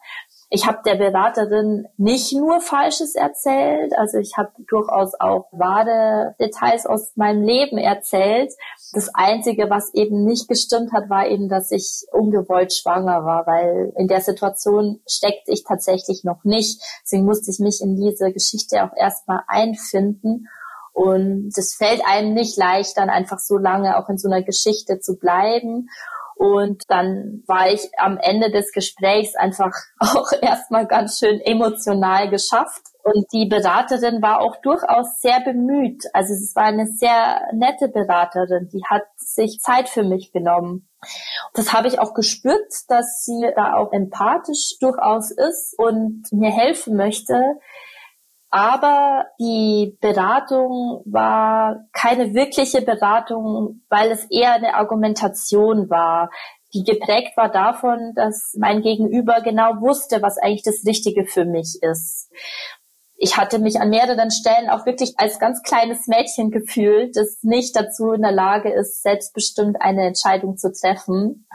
Ich 0.49 0.67
habe 0.67 0.79
der 0.85 0.95
Beraterin 0.95 1.87
nicht 1.97 2.33
nur 2.33 2.61
Falsches 2.61 3.15
erzählt, 3.15 3.93
also 3.97 4.19
ich 4.19 4.37
habe 4.37 4.51
durchaus 4.67 5.13
auch 5.19 5.47
wahre 5.51 6.35
Details 6.39 6.85
aus 6.85 7.11
meinem 7.15 7.41
Leben 7.41 7.77
erzählt. 7.77 8.53
Das 8.93 9.09
Einzige, 9.13 9.69
was 9.69 9.93
eben 9.93 10.23
nicht 10.23 10.47
gestimmt 10.47 10.93
hat, 10.93 11.09
war 11.09 11.27
eben, 11.27 11.49
dass 11.49 11.71
ich 11.71 12.05
ungewollt 12.11 12.73
schwanger 12.73 13.25
war, 13.25 13.47
weil 13.47 13.91
in 13.97 14.07
der 14.07 14.21
Situation 14.21 15.01
steckte 15.07 15.51
ich 15.51 15.63
tatsächlich 15.63 16.23
noch 16.23 16.43
nicht. 16.43 16.81
Deswegen 17.03 17.25
musste 17.25 17.49
ich 17.49 17.59
mich 17.59 17.81
in 17.81 17.95
diese 17.95 18.31
Geschichte 18.31 18.83
auch 18.83 18.95
erstmal 18.95 19.41
einfinden. 19.47 20.47
Und 20.93 21.51
es 21.57 21.75
fällt 21.75 22.01
einem 22.07 22.33
nicht 22.33 22.55
leicht, 22.55 22.97
dann 22.97 23.09
einfach 23.09 23.39
so 23.39 23.57
lange 23.57 23.97
auch 23.97 24.07
in 24.07 24.17
so 24.17 24.29
einer 24.29 24.43
Geschichte 24.43 24.99
zu 24.99 25.17
bleiben. 25.17 25.89
Und 26.35 26.83
dann 26.89 27.43
war 27.47 27.71
ich 27.71 27.89
am 27.97 28.17
Ende 28.17 28.51
des 28.51 28.71
Gesprächs 28.71 29.35
einfach 29.35 29.71
auch 29.99 30.31
erstmal 30.41 30.85
ganz 30.85 31.19
schön 31.19 31.39
emotional 31.39 32.29
geschafft. 32.29 32.83
Und 33.03 33.31
die 33.31 33.45
Beraterin 33.45 34.21
war 34.21 34.41
auch 34.41 34.55
durchaus 34.61 35.21
sehr 35.21 35.39
bemüht. 35.41 36.03
Also 36.13 36.33
es 36.33 36.55
war 36.55 36.63
eine 36.63 36.87
sehr 36.87 37.41
nette 37.53 37.87
Beraterin, 37.87 38.67
die 38.73 38.83
hat 38.83 39.03
sich 39.15 39.59
Zeit 39.61 39.89
für 39.89 40.03
mich 40.03 40.31
genommen. 40.31 40.89
Das 41.53 41.71
habe 41.71 41.87
ich 41.87 41.99
auch 41.99 42.13
gespürt, 42.13 42.73
dass 42.87 43.23
sie 43.23 43.47
da 43.55 43.75
auch 43.75 43.93
empathisch 43.93 44.77
durchaus 44.79 45.31
ist 45.31 45.75
und 45.77 46.23
mir 46.31 46.51
helfen 46.51 46.95
möchte. 46.95 47.59
Aber 48.55 49.25
die 49.37 49.97
Beratung 49.99 51.01
war 51.03 51.87
keine 51.91 52.33
wirkliche 52.33 52.81
Beratung, 52.81 53.81
weil 53.89 54.09
es 54.11 54.23
eher 54.31 54.53
eine 54.53 54.75
Argumentation 54.75 55.89
war, 55.89 56.29
die 56.73 56.85
geprägt 56.85 57.35
war 57.35 57.51
davon, 57.51 58.13
dass 58.15 58.55
mein 58.57 58.81
Gegenüber 58.81 59.41
genau 59.41 59.81
wusste, 59.81 60.21
was 60.21 60.37
eigentlich 60.37 60.63
das 60.63 60.85
Richtige 60.85 61.25
für 61.25 61.43
mich 61.43 61.79
ist. 61.81 62.31
Ich 63.17 63.35
hatte 63.35 63.59
mich 63.59 63.81
an 63.81 63.89
mehreren 63.89 64.31
Stellen 64.31 64.69
auch 64.69 64.85
wirklich 64.85 65.15
als 65.17 65.37
ganz 65.37 65.61
kleines 65.61 66.07
Mädchen 66.07 66.49
gefühlt, 66.49 67.17
das 67.17 67.39
nicht 67.41 67.75
dazu 67.75 68.13
in 68.13 68.21
der 68.21 68.31
Lage 68.31 68.71
ist, 68.71 69.03
selbstbestimmt 69.03 69.81
eine 69.81 70.07
Entscheidung 70.07 70.55
zu 70.55 70.71
treffen 70.71 71.45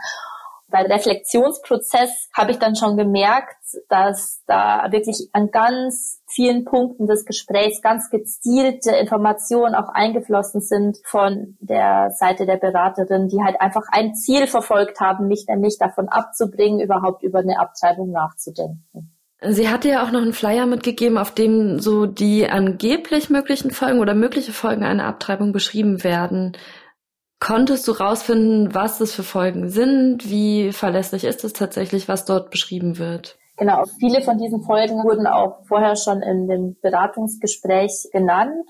beim 0.71 0.85
Reflexionsprozess 0.85 2.29
habe 2.35 2.51
ich 2.51 2.57
dann 2.57 2.75
schon 2.75 2.97
gemerkt, 2.97 3.55
dass 3.89 4.41
da 4.47 4.87
wirklich 4.91 5.29
an 5.33 5.51
ganz 5.51 6.21
vielen 6.27 6.65
Punkten 6.65 7.07
des 7.07 7.25
Gesprächs 7.25 7.81
ganz 7.81 8.09
gezielte 8.09 8.91
Informationen 8.91 9.75
auch 9.75 9.89
eingeflossen 9.89 10.61
sind 10.61 10.97
von 11.03 11.57
der 11.59 12.11
Seite 12.11 12.45
der 12.45 12.57
Beraterin, 12.57 13.27
die 13.27 13.43
halt 13.43 13.59
einfach 13.61 13.83
ein 13.91 14.15
Ziel 14.15 14.47
verfolgt 14.47 14.99
haben, 14.99 15.27
mich 15.27 15.45
nämlich 15.47 15.77
davon 15.77 16.09
abzubringen, 16.09 16.79
überhaupt 16.79 17.23
über 17.23 17.39
eine 17.39 17.59
Abtreibung 17.59 18.11
nachzudenken. 18.11 19.11
Sie 19.43 19.69
hatte 19.69 19.89
ja 19.89 20.03
auch 20.03 20.11
noch 20.11 20.21
einen 20.21 20.33
Flyer 20.33 20.67
mitgegeben, 20.67 21.17
auf 21.17 21.33
dem 21.33 21.79
so 21.79 22.05
die 22.05 22.47
angeblich 22.47 23.31
möglichen 23.31 23.71
Folgen 23.71 23.99
oder 23.99 24.13
mögliche 24.13 24.53
Folgen 24.53 24.83
einer 24.83 25.05
Abtreibung 25.05 25.51
beschrieben 25.51 26.03
werden. 26.03 26.55
Konntest 27.41 27.87
du 27.87 27.93
rausfinden, 27.93 28.75
was 28.75 28.99
das 28.99 29.13
für 29.13 29.23
Folgen 29.23 29.67
sind? 29.67 30.29
Wie 30.29 30.71
verlässlich 30.71 31.23
ist 31.23 31.43
es 31.43 31.53
tatsächlich, 31.53 32.07
was 32.07 32.23
dort 32.23 32.51
beschrieben 32.51 32.99
wird? 32.99 33.39
Genau, 33.57 33.83
viele 33.99 34.21
von 34.21 34.37
diesen 34.37 34.61
Folgen 34.61 35.03
wurden 35.03 35.25
auch 35.25 35.65
vorher 35.67 35.95
schon 35.95 36.21
in 36.21 36.47
dem 36.47 36.77
Beratungsgespräch 36.81 38.09
genannt. 38.11 38.69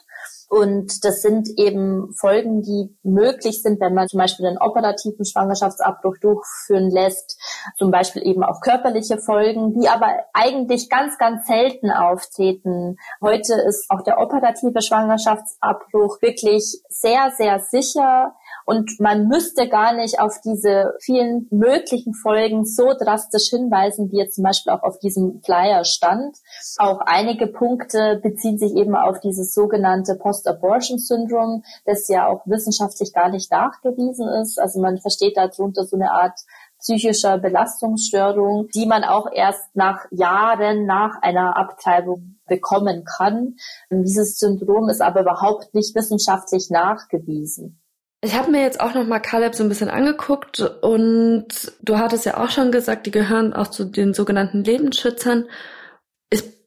Und 0.49 1.03
das 1.05 1.21
sind 1.21 1.47
eben 1.57 2.13
Folgen, 2.19 2.61
die 2.61 2.97
möglich 3.03 3.61
sind, 3.61 3.79
wenn 3.79 3.93
man 3.93 4.07
zum 4.07 4.19
Beispiel 4.19 4.45
einen 4.45 4.57
operativen 4.57 5.25
Schwangerschaftsabbruch 5.25 6.17
durchführen 6.21 6.89
lässt, 6.91 7.39
zum 7.77 7.91
Beispiel 7.91 8.25
eben 8.25 8.43
auch 8.43 8.59
körperliche 8.61 9.17
Folgen, 9.17 9.79
die 9.79 9.87
aber 9.87 10.07
eigentlich 10.33 10.89
ganz, 10.89 11.17
ganz 11.17 11.47
selten 11.47 11.89
auftreten. 11.89 12.97
Heute 13.21 13.53
ist 13.67 13.85
auch 13.89 14.01
der 14.01 14.19
operative 14.19 14.81
Schwangerschaftsabbruch 14.81 16.21
wirklich 16.21 16.81
sehr, 16.89 17.31
sehr 17.37 17.59
sicher 17.59 18.35
und 18.71 19.01
man 19.01 19.27
müsste 19.27 19.67
gar 19.67 19.93
nicht 19.93 20.21
auf 20.21 20.39
diese 20.45 20.93
vielen 21.01 21.45
möglichen 21.51 22.13
Folgen 22.13 22.63
so 22.63 22.93
drastisch 22.97 23.49
hinweisen, 23.49 24.09
wie 24.11 24.19
jetzt 24.19 24.35
zum 24.35 24.45
Beispiel 24.45 24.71
auch 24.71 24.83
auf 24.83 24.97
diesem 24.99 25.41
Flyer 25.43 25.83
stand. 25.83 26.37
Auch 26.77 27.01
einige 27.01 27.47
Punkte 27.47 28.21
beziehen 28.23 28.57
sich 28.57 28.73
eben 28.77 28.95
auf 28.95 29.19
dieses 29.19 29.53
sogenannte 29.53 30.15
Post-Abortion-Syndrom, 30.15 31.63
das 31.83 32.07
ja 32.07 32.27
auch 32.27 32.43
wissenschaftlich 32.45 33.11
gar 33.11 33.27
nicht 33.27 33.51
nachgewiesen 33.51 34.29
ist. 34.41 34.57
Also 34.57 34.79
man 34.79 34.99
versteht 34.99 35.35
darunter 35.35 35.83
so 35.83 35.97
eine 35.97 36.11
Art 36.11 36.39
psychischer 36.79 37.39
Belastungsstörung, 37.39 38.69
die 38.73 38.85
man 38.85 39.03
auch 39.03 39.27
erst 39.33 39.75
nach 39.75 40.05
Jahren 40.11 40.85
nach 40.85 41.21
einer 41.21 41.57
Abtreibung 41.57 42.39
bekommen 42.47 43.03
kann. 43.03 43.57
Dieses 43.89 44.39
Syndrom 44.39 44.87
ist 44.87 45.01
aber 45.01 45.23
überhaupt 45.23 45.73
nicht 45.73 45.93
wissenschaftlich 45.93 46.69
nachgewiesen. 46.69 47.80
Ich 48.23 48.35
habe 48.35 48.51
mir 48.51 48.61
jetzt 48.61 48.79
auch 48.79 48.93
noch 48.93 49.05
mal 49.07 49.19
Caleb 49.19 49.55
so 49.55 49.63
ein 49.63 49.69
bisschen 49.69 49.89
angeguckt 49.89 50.59
und 50.59 51.47
du 51.81 51.97
hattest 51.97 52.25
ja 52.25 52.37
auch 52.37 52.51
schon 52.51 52.71
gesagt, 52.71 53.07
die 53.07 53.11
gehören 53.11 53.53
auch 53.53 53.67
zu 53.67 53.83
den 53.83 54.13
sogenannten 54.13 54.63
Lebensschützern. 54.63 55.45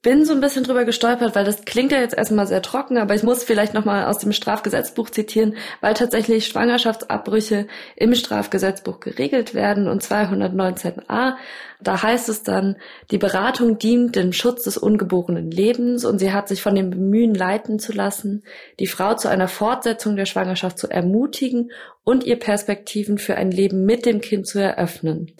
Bin 0.04 0.26
so 0.26 0.34
ein 0.34 0.40
bisschen 0.42 0.64
drüber 0.64 0.84
gestolpert, 0.84 1.34
weil 1.34 1.44
das 1.44 1.64
klingt 1.64 1.90
ja 1.90 1.98
jetzt 1.98 2.14
erstmal 2.14 2.46
sehr 2.46 2.60
trocken, 2.60 2.98
aber 2.98 3.14
ich 3.14 3.22
muss 3.22 3.42
vielleicht 3.42 3.72
noch 3.72 3.86
mal 3.86 4.04
aus 4.04 4.18
dem 4.18 4.32
Strafgesetzbuch 4.32 5.08
zitieren, 5.08 5.56
weil 5.80 5.94
tatsächlich 5.94 6.46
Schwangerschaftsabbrüche 6.46 7.66
im 7.96 8.14
Strafgesetzbuch 8.14 9.00
geregelt 9.00 9.54
werden 9.54 9.88
und 9.88 10.02
219a 10.02 11.36
da 11.84 12.02
heißt 12.02 12.28
es 12.28 12.42
dann, 12.42 12.76
die 13.10 13.18
Beratung 13.18 13.78
dient 13.78 14.16
dem 14.16 14.32
Schutz 14.32 14.64
des 14.64 14.78
ungeborenen 14.78 15.50
Lebens 15.50 16.04
und 16.04 16.18
sie 16.18 16.32
hat 16.32 16.48
sich 16.48 16.62
von 16.62 16.74
dem 16.74 16.90
Bemühen 16.90 17.34
leiten 17.34 17.78
zu 17.78 17.92
lassen, 17.92 18.42
die 18.80 18.86
Frau 18.86 19.14
zu 19.14 19.28
einer 19.28 19.48
Fortsetzung 19.48 20.16
der 20.16 20.26
Schwangerschaft 20.26 20.78
zu 20.78 20.88
ermutigen 20.88 21.72
und 22.02 22.24
ihr 22.24 22.38
Perspektiven 22.38 23.18
für 23.18 23.36
ein 23.36 23.50
Leben 23.50 23.84
mit 23.84 24.06
dem 24.06 24.20
Kind 24.20 24.46
zu 24.46 24.60
eröffnen. 24.60 25.32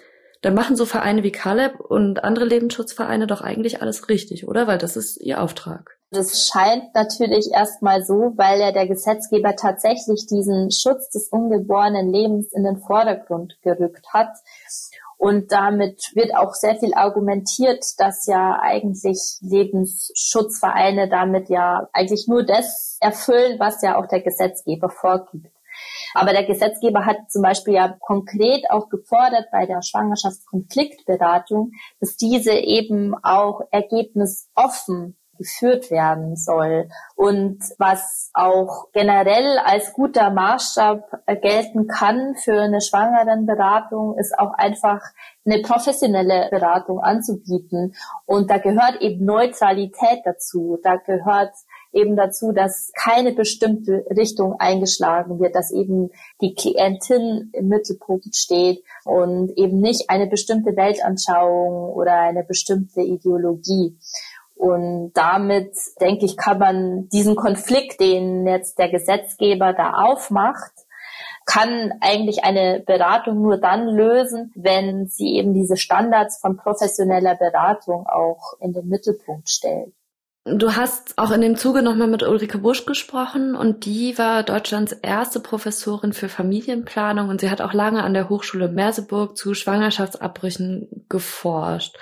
Dann 0.44 0.52
machen 0.52 0.76
so 0.76 0.84
Vereine 0.84 1.22
wie 1.22 1.32
Caleb 1.32 1.80
und 1.80 2.22
andere 2.22 2.44
Lebensschutzvereine 2.44 3.26
doch 3.26 3.40
eigentlich 3.40 3.80
alles 3.80 4.10
richtig, 4.10 4.46
oder? 4.46 4.66
Weil 4.66 4.76
das 4.76 4.94
ist 4.94 5.16
ihr 5.16 5.42
Auftrag. 5.42 5.96
Das 6.10 6.46
scheint 6.46 6.94
natürlich 6.94 7.50
erstmal 7.50 8.04
so, 8.04 8.34
weil 8.36 8.60
ja 8.60 8.70
der 8.70 8.86
Gesetzgeber 8.86 9.56
tatsächlich 9.56 10.26
diesen 10.26 10.70
Schutz 10.70 11.08
des 11.08 11.28
ungeborenen 11.30 12.12
Lebens 12.12 12.52
in 12.52 12.62
den 12.62 12.76
Vordergrund 12.76 13.56
gerückt 13.62 14.06
hat. 14.12 14.36
Und 15.16 15.50
damit 15.50 16.14
wird 16.14 16.36
auch 16.36 16.52
sehr 16.52 16.76
viel 16.76 16.92
argumentiert, 16.92 17.82
dass 17.96 18.26
ja 18.26 18.58
eigentlich 18.60 19.38
Lebensschutzvereine 19.40 21.08
damit 21.08 21.48
ja 21.48 21.88
eigentlich 21.94 22.28
nur 22.28 22.44
das 22.44 22.98
erfüllen, 23.00 23.58
was 23.58 23.80
ja 23.80 23.96
auch 23.96 24.08
der 24.08 24.20
Gesetzgeber 24.20 24.90
vorgibt. 24.90 25.53
Aber 26.14 26.32
der 26.32 26.44
Gesetzgeber 26.44 27.04
hat 27.04 27.30
zum 27.30 27.42
Beispiel 27.42 27.74
ja 27.74 27.94
konkret 28.00 28.70
auch 28.70 28.88
gefordert 28.88 29.46
bei 29.52 29.66
der 29.66 29.82
Schwangerschaftskonfliktberatung, 29.82 31.72
dass 32.00 32.16
diese 32.16 32.52
eben 32.52 33.14
auch 33.22 33.60
ergebnisoffen 33.70 35.16
geführt 35.38 35.90
werden 35.90 36.36
soll. 36.36 36.88
Und 37.16 37.58
was 37.78 38.30
auch 38.34 38.86
generell 38.92 39.58
als 39.58 39.92
guter 39.92 40.30
Maßstab 40.30 41.26
gelten 41.42 41.86
kann 41.86 42.34
für 42.36 42.62
eine 42.62 42.80
Schwangerenberatung, 42.80 44.16
ist 44.18 44.38
auch 44.38 44.52
einfach 44.54 45.00
eine 45.44 45.60
professionelle 45.62 46.48
Beratung 46.50 47.00
anzubieten. 47.00 47.94
Und 48.26 48.50
da 48.50 48.58
gehört 48.58 49.00
eben 49.00 49.24
Neutralität 49.24 50.20
dazu. 50.24 50.78
Da 50.82 50.96
gehört 50.96 51.52
eben 51.94 52.16
dazu, 52.16 52.52
dass 52.52 52.92
keine 52.94 53.32
bestimmte 53.32 54.04
Richtung 54.10 54.56
eingeschlagen 54.58 55.38
wird, 55.38 55.54
dass 55.54 55.72
eben 55.72 56.10
die 56.40 56.54
Klientin 56.54 57.50
im 57.52 57.68
Mittelpunkt 57.68 58.34
steht 58.34 58.82
und 59.04 59.56
eben 59.56 59.80
nicht 59.80 60.10
eine 60.10 60.26
bestimmte 60.26 60.76
Weltanschauung 60.76 61.92
oder 61.94 62.18
eine 62.18 62.44
bestimmte 62.44 63.00
Ideologie. 63.00 63.96
Und 64.56 65.12
damit, 65.14 65.74
denke 66.00 66.26
ich, 66.26 66.36
kann 66.36 66.58
man 66.58 67.08
diesen 67.08 67.36
Konflikt, 67.36 68.00
den 68.00 68.46
jetzt 68.46 68.78
der 68.78 68.88
Gesetzgeber 68.88 69.72
da 69.72 69.94
aufmacht, 70.04 70.72
kann 71.46 71.92
eigentlich 72.00 72.44
eine 72.44 72.80
Beratung 72.80 73.42
nur 73.42 73.58
dann 73.58 73.86
lösen, 73.88 74.52
wenn 74.54 75.06
sie 75.08 75.36
eben 75.36 75.52
diese 75.52 75.76
Standards 75.76 76.38
von 76.38 76.56
professioneller 76.56 77.34
Beratung 77.34 78.06
auch 78.06 78.54
in 78.60 78.72
den 78.72 78.88
Mittelpunkt 78.88 79.50
stellt. 79.50 79.92
Du 80.46 80.76
hast 80.76 81.16
auch 81.16 81.30
in 81.30 81.40
dem 81.40 81.56
Zuge 81.56 81.80
nochmal 81.80 82.06
mit 82.06 82.22
Ulrike 82.22 82.58
Busch 82.58 82.84
gesprochen 82.84 83.56
und 83.56 83.86
die 83.86 84.18
war 84.18 84.42
Deutschlands 84.42 84.92
erste 84.92 85.40
Professorin 85.40 86.12
für 86.12 86.28
Familienplanung 86.28 87.30
und 87.30 87.40
sie 87.40 87.50
hat 87.50 87.62
auch 87.62 87.72
lange 87.72 88.02
an 88.02 88.12
der 88.12 88.28
Hochschule 88.28 88.68
Merseburg 88.68 89.38
zu 89.38 89.54
Schwangerschaftsabbrüchen 89.54 91.06
geforscht. 91.08 91.96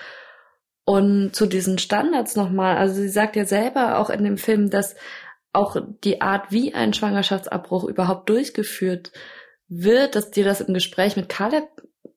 Und 0.85 1.37
zu 1.37 1.47
diesen 1.47 1.79
Standards 1.79 2.35
nochmal, 2.35 2.77
also 2.79 2.95
sie 2.95 3.09
sagt 3.09 3.37
ja 3.37 3.45
selber 3.45 3.99
auch 3.99 4.11
in 4.11 4.25
dem 4.25 4.39
Film, 4.39 4.71
dass 4.71 4.97
auch 5.53 5.77
die 6.03 6.21
Art, 6.21 6.51
wie 6.51 6.75
ein 6.75 6.93
Schwangerschaftsabbruch 6.93 7.85
überhaupt 7.85 8.29
durchgeführt 8.29 9.13
wird, 9.69 10.17
dass 10.17 10.33
dir 10.33 10.45
das 10.45 10.61
im 10.61 10.75
Gespräch 10.75 11.15
mit 11.15 11.29
Caleb 11.29 11.69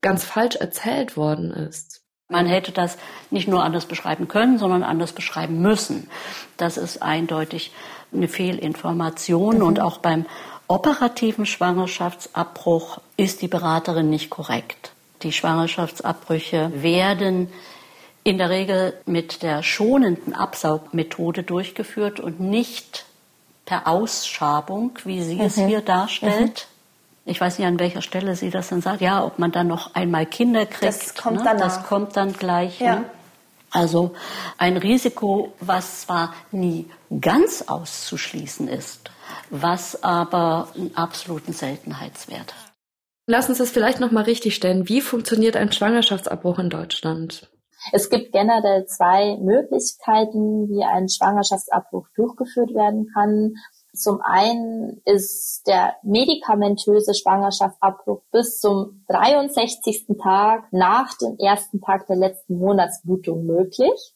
ganz 0.01 0.23
falsch 0.23 0.55
erzählt 0.55 1.17
worden 1.17 1.51
ist. 1.51 2.04
Man 2.27 2.47
hätte 2.47 2.71
das 2.71 2.97
nicht 3.29 3.47
nur 3.47 3.63
anders 3.63 3.85
beschreiben 3.85 4.27
können, 4.27 4.57
sondern 4.57 4.81
anders 4.81 5.13
beschreiben 5.13 5.61
müssen. 5.61 6.09
Das 6.57 6.77
ist 6.77 7.03
eindeutig 7.03 7.71
eine 8.11 8.27
Fehlinformation 8.27 9.57
mhm. 9.57 9.63
und 9.63 9.79
auch 9.79 9.99
beim 9.99 10.25
operativen 10.67 11.45
Schwangerschaftsabbruch 11.45 12.99
ist 13.17 13.43
die 13.43 13.47
Beraterin 13.47 14.09
nicht 14.09 14.31
korrekt. 14.31 14.91
Die 15.21 15.31
Schwangerschaftsabbrüche 15.31 16.71
werden 16.75 17.49
in 18.23 18.39
der 18.39 18.49
Regel 18.49 18.93
mit 19.05 19.43
der 19.43 19.61
schonenden 19.61 20.33
Absaugmethode 20.33 21.43
durchgeführt 21.43 22.19
und 22.19 22.39
nicht 22.39 23.05
per 23.65 23.87
Ausschabung, 23.87 24.97
wie 25.03 25.21
sie 25.21 25.35
mhm. 25.35 25.41
es 25.41 25.55
hier 25.57 25.81
darstellt. 25.81 26.67
Mhm. 26.67 26.74
Ich 27.25 27.41
weiß 27.41 27.57
nicht, 27.57 27.67
an 27.67 27.79
welcher 27.79 28.03
Stelle 28.03 28.35
sie 28.35 28.51
das 28.51 28.69
dann 28.69 28.81
sagt. 28.81 29.01
Ja, 29.01 29.25
ob 29.25 29.39
man 29.39 29.51
dann 29.51 29.67
noch 29.67 29.95
einmal 29.95 30.27
Kinder 30.27 30.65
kriegt. 30.65 30.83
Das 30.83 31.15
kommt, 31.15 31.37
ne? 31.37 31.43
dann 31.43 31.57
das 31.57 31.83
kommt 31.83 32.15
dann 32.15 32.33
gleich. 32.33 32.79
Ja. 32.79 32.97
Ne? 32.97 33.05
Also 33.71 34.13
ein 34.57 34.77
Risiko, 34.77 35.53
was 35.59 36.01
zwar 36.01 36.33
nie 36.51 36.89
ganz 37.19 37.63
auszuschließen 37.63 38.67
ist, 38.67 39.09
was 39.49 40.01
aber 40.03 40.69
einen 40.75 40.95
absoluten 40.95 41.51
Seltenheitswert 41.51 42.53
hat. 42.53 42.73
Lass 43.27 43.49
uns 43.49 43.57
das 43.57 43.71
vielleicht 43.71 43.99
nochmal 43.99 44.23
richtig 44.23 44.55
stellen. 44.55 44.87
Wie 44.87 45.01
funktioniert 45.01 45.57
ein 45.57 45.71
Schwangerschaftsabbruch 45.71 46.59
in 46.59 46.69
Deutschland? 46.69 47.49
Es 47.91 48.09
gibt 48.09 48.31
generell 48.31 48.85
zwei 48.85 49.37
Möglichkeiten, 49.37 50.69
wie 50.69 50.83
ein 50.83 51.09
Schwangerschaftsabbruch 51.09 52.07
durchgeführt 52.15 52.73
werden 52.73 53.09
kann. 53.13 53.55
Zum 53.95 54.21
einen 54.21 55.01
ist 55.05 55.63
der 55.67 55.95
medikamentöse 56.03 57.13
Schwangerschaftsabbruch 57.13 58.21
bis 58.31 58.59
zum 58.59 59.03
63. 59.07 60.07
Tag 60.21 60.71
nach 60.71 61.17
dem 61.17 61.37
ersten 61.37 61.81
Tag 61.81 62.07
der 62.07 62.17
letzten 62.17 62.57
Monatsblutung 62.57 63.45
möglich. 63.45 64.15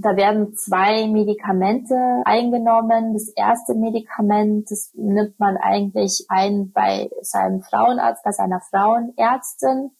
Da 0.00 0.16
werden 0.16 0.54
zwei 0.54 1.08
Medikamente 1.08 1.94
eingenommen. 2.24 3.14
Das 3.14 3.28
erste 3.34 3.74
Medikament, 3.74 4.70
das 4.70 4.92
nimmt 4.94 5.40
man 5.40 5.56
eigentlich 5.56 6.24
ein 6.28 6.70
bei 6.70 7.10
seinem 7.20 7.62
Frauenarzt, 7.62 8.22
bei 8.22 8.30
seiner 8.30 8.60
Frauenärztin 8.60 9.90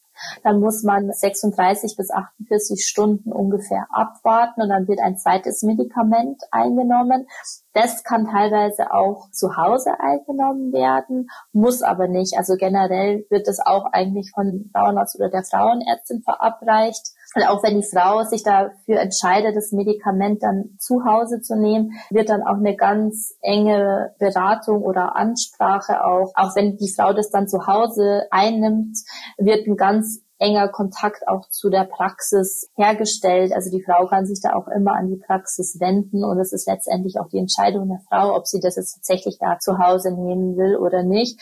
dann 0.43 0.61
muss 0.61 0.83
man 0.83 1.13
36 1.13 1.97
bis 1.97 2.11
48 2.11 2.87
Stunden 2.87 3.33
ungefähr 3.33 3.87
abwarten 3.91 4.63
und 4.63 4.69
dann 4.69 4.89
wird 4.89 5.01
ein 5.01 5.17
zweites 5.17 5.63
Medikament 5.63 6.43
eingenommen. 6.51 7.27
Das 7.73 8.03
kann 8.03 8.27
teilweise 8.27 8.93
auch 8.93 9.31
zu 9.31 9.57
Hause 9.57 10.01
eingenommen 10.01 10.73
werden, 10.73 11.29
muss 11.53 11.83
aber 11.83 12.09
nicht. 12.09 12.37
Also 12.37 12.57
generell 12.57 13.27
wird 13.31 13.47
das 13.47 13.61
auch 13.61 13.87
eigentlich 13.93 14.33
von 14.35 14.71
Frauenarzt 14.73 15.17
oder 15.17 15.31
der 15.31 15.45
Frauenärztin 15.45 16.23
verabreicht. 16.23 17.13
Und 17.35 17.43
auch 17.47 17.63
wenn 17.63 17.81
die 17.81 17.87
Frau 17.87 18.25
sich 18.25 18.43
dafür 18.43 19.01
entscheidet, 19.01 19.55
das 19.55 19.73
Medikament 19.73 20.43
dann 20.43 20.77
zu 20.79 21.05
Hause 21.05 21.41
zu 21.41 21.57
nehmen, 21.57 21.93
wird 22.11 22.31
dann 22.31 22.43
auch 22.43 22.57
eine 22.57 22.75
ganz 22.75 23.37
enge 23.43 24.15
Beratung 24.19 24.83
oder 24.83 25.15
Ansprache 25.15 26.05
auch, 26.05 26.33
auch 26.35 26.57
wenn 26.57 26.77
die 26.77 26.93
Frau 26.95 27.13
das 27.13 27.31
dann 27.31 27.47
zu 27.47 27.67
Hause 27.67 28.27
einnimmt, 28.31 28.97
wird 29.37 29.67
ein 29.67 29.77
ganz 29.77 30.23
enger 30.39 30.69
Kontakt 30.69 31.27
auch 31.27 31.49
zu 31.51 31.69
der 31.69 31.85
Praxis 31.85 32.71
hergestellt. 32.77 33.53
Also 33.53 33.71
die 33.71 33.83
Frau 33.83 34.07
kann 34.07 34.25
sich 34.25 34.41
da 34.41 34.55
auch 34.55 34.69
immer 34.69 34.95
an 34.95 35.09
die 35.09 35.17
Praxis 35.17 35.79
wenden 35.81 36.25
und 36.25 36.39
es 36.39 36.53
ist 36.53 36.67
letztendlich 36.67 37.19
auch 37.21 37.29
die 37.29 37.39
Entscheidung 37.39 37.89
der 37.89 38.01
Frau, 38.09 38.35
ob 38.35 38.47
sie 38.47 38.61
das 38.61 38.77
jetzt 38.77 38.95
tatsächlich 38.95 39.39
da 39.39 39.59
zu 39.59 39.79
Hause 39.79 40.13
nehmen 40.13 40.57
will 40.57 40.77
oder 40.77 41.03
nicht. 41.03 41.41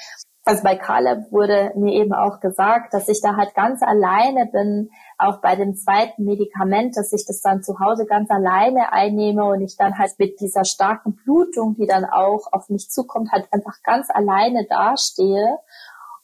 Also 0.49 0.63
bei 0.63 0.77
Caleb 0.77 1.33
wurde 1.33 1.73
mir 1.75 1.95
eben 1.95 2.13
auch 2.13 2.39
gesagt, 2.39 2.95
dass 2.95 3.09
ich 3.09 3.21
da 3.21 3.37
halt 3.37 3.55
ganz 3.55 3.83
alleine 3.83 4.47
bin, 4.47 4.91
auch 5.19 5.41
bei 5.41 5.57
dem 5.57 5.75
zweiten 5.75 6.25
Medikament, 6.25 6.97
dass 6.97 7.13
ich 7.13 7.25
das 7.27 7.41
dann 7.41 7.63
zu 7.63 7.79
Hause 7.81 8.07
ganz 8.07 8.31
alleine 8.31 8.93
einnehme 8.93 9.45
und 9.45 9.63
ich 9.63 9.77
dann 9.77 9.99
halt 9.99 10.13
mit 10.19 10.41
dieser 10.41 10.65
starken 10.65 11.17
Blutung, 11.17 11.75
die 11.75 11.87
dann 11.87 12.05
auch 12.05 12.53
auf 12.53 12.69
mich 12.69 12.91
zukommt, 12.91 13.33
halt 13.33 13.49
einfach 13.53 13.83
ganz 13.83 14.09
alleine 14.11 14.67
dastehe 14.67 15.59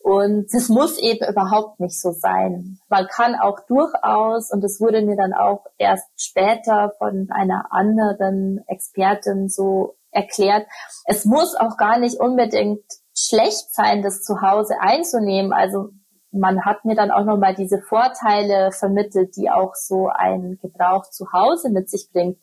und 0.02 0.52
das 0.52 0.68
muss 0.68 0.98
eben 0.98 1.24
überhaupt 1.28 1.78
nicht 1.78 2.00
so 2.00 2.10
sein. 2.10 2.80
Man 2.88 3.06
kann 3.06 3.36
auch 3.36 3.60
durchaus, 3.68 4.50
und 4.50 4.62
das 4.62 4.80
wurde 4.80 5.02
mir 5.02 5.16
dann 5.16 5.32
auch 5.32 5.64
erst 5.78 6.08
später 6.16 6.92
von 6.98 7.28
einer 7.30 7.66
anderen 7.70 8.64
Expertin 8.66 9.48
so 9.48 9.94
erklärt, 10.10 10.66
es 11.06 11.24
muss 11.24 11.54
auch 11.54 11.76
gar 11.76 11.98
nicht 11.98 12.18
unbedingt 12.18 12.82
schlecht 13.16 13.72
sein, 13.72 14.02
das 14.02 14.22
zu 14.22 14.42
Hause 14.42 14.74
einzunehmen. 14.80 15.52
Also 15.52 15.90
man 16.32 16.64
hat 16.64 16.84
mir 16.84 16.94
dann 16.94 17.10
auch 17.10 17.24
nochmal 17.24 17.54
diese 17.54 17.80
Vorteile 17.80 18.72
vermittelt, 18.72 19.36
die 19.36 19.50
auch 19.50 19.74
so 19.74 20.08
ein 20.08 20.58
Gebrauch 20.60 21.08
zu 21.10 21.32
Hause 21.32 21.70
mit 21.70 21.90
sich 21.90 22.10
bringt 22.12 22.38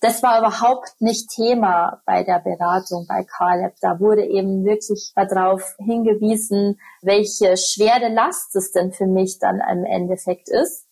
das 0.00 0.22
war 0.22 0.38
überhaupt 0.38 1.00
nicht 1.00 1.28
Thema 1.28 2.00
bei 2.06 2.24
der 2.24 2.40
Beratung 2.40 3.06
bei 3.06 3.22
Caleb. 3.24 3.74
Da 3.82 4.00
wurde 4.00 4.24
eben 4.24 4.64
wirklich 4.64 5.12
darauf 5.14 5.76
hingewiesen, 5.78 6.80
welche 7.02 7.56
schwere 7.58 8.08
Last 8.08 8.56
es 8.56 8.72
denn 8.72 8.92
für 8.92 9.06
mich 9.06 9.38
dann 9.38 9.60
im 9.60 9.84
Endeffekt 9.84 10.48
ist. 10.48 10.86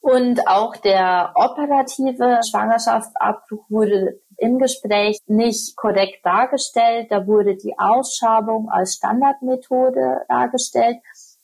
Und 0.00 0.48
auch 0.48 0.76
der 0.76 1.32
operative 1.36 2.40
Schwangerschaftsabbruch 2.48 3.64
wurde 3.68 4.20
im 4.36 4.58
Gespräch 4.58 5.20
nicht 5.26 5.76
korrekt 5.76 6.24
dargestellt. 6.24 7.08
Da 7.10 7.26
wurde 7.26 7.56
die 7.56 7.78
Ausschabung 7.78 8.68
als 8.68 8.94
Standardmethode 8.94 10.22
dargestellt. 10.28 10.98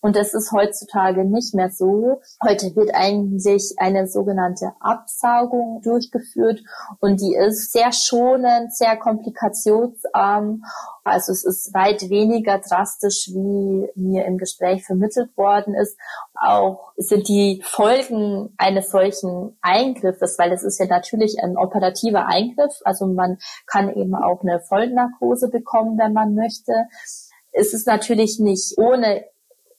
Und 0.05 0.17
das 0.17 0.35
ist 0.35 0.53
heutzutage 0.53 1.25
nicht 1.25 1.55
mehr 1.55 1.71
so. 1.71 2.21
Heute 2.47 2.77
wird 2.77 2.91
eigentlich 2.93 3.75
eine 3.79 4.07
sogenannte 4.07 4.73
Absaugung 4.79 5.81
durchgeführt 5.83 6.61
und 7.01 7.23
die 7.23 7.35
ist 7.35 7.73
sehr 7.73 7.91
schonend, 7.91 8.77
sehr 8.77 8.99
komplikationsarm. 8.99 10.63
Also 11.05 11.33
es 11.33 11.43
ist 11.43 11.73
weit 11.73 12.11
weniger 12.11 12.59
drastisch, 12.59 13.31
wie 13.33 13.89
mir 13.95 14.27
im 14.27 14.37
Gespräch 14.37 14.85
vermittelt 14.85 15.35
worden 15.39 15.75
ist. 15.75 15.97
Auch 16.35 16.93
sind 16.99 17.27
die 17.27 17.63
Folgen 17.65 18.53
eines 18.59 18.91
solchen 18.91 19.57
Eingriffes, 19.63 20.39
weil 20.39 20.53
es 20.53 20.65
ist 20.65 20.79
ja 20.79 20.85
natürlich 20.85 21.43
ein 21.43 21.57
operativer 21.57 22.27
Eingriff, 22.27 22.79
also 22.85 23.07
man 23.07 23.39
kann 23.67 23.89
eben 23.89 24.15
auch 24.15 24.43
eine 24.43 24.61
Vollnarkose 24.61 25.49
bekommen, 25.49 25.97
wenn 25.97 26.13
man 26.13 26.35
möchte. 26.35 26.73
Es 27.53 27.73
ist 27.73 27.87
natürlich 27.87 28.39
nicht 28.39 28.77
ohne 28.77 29.25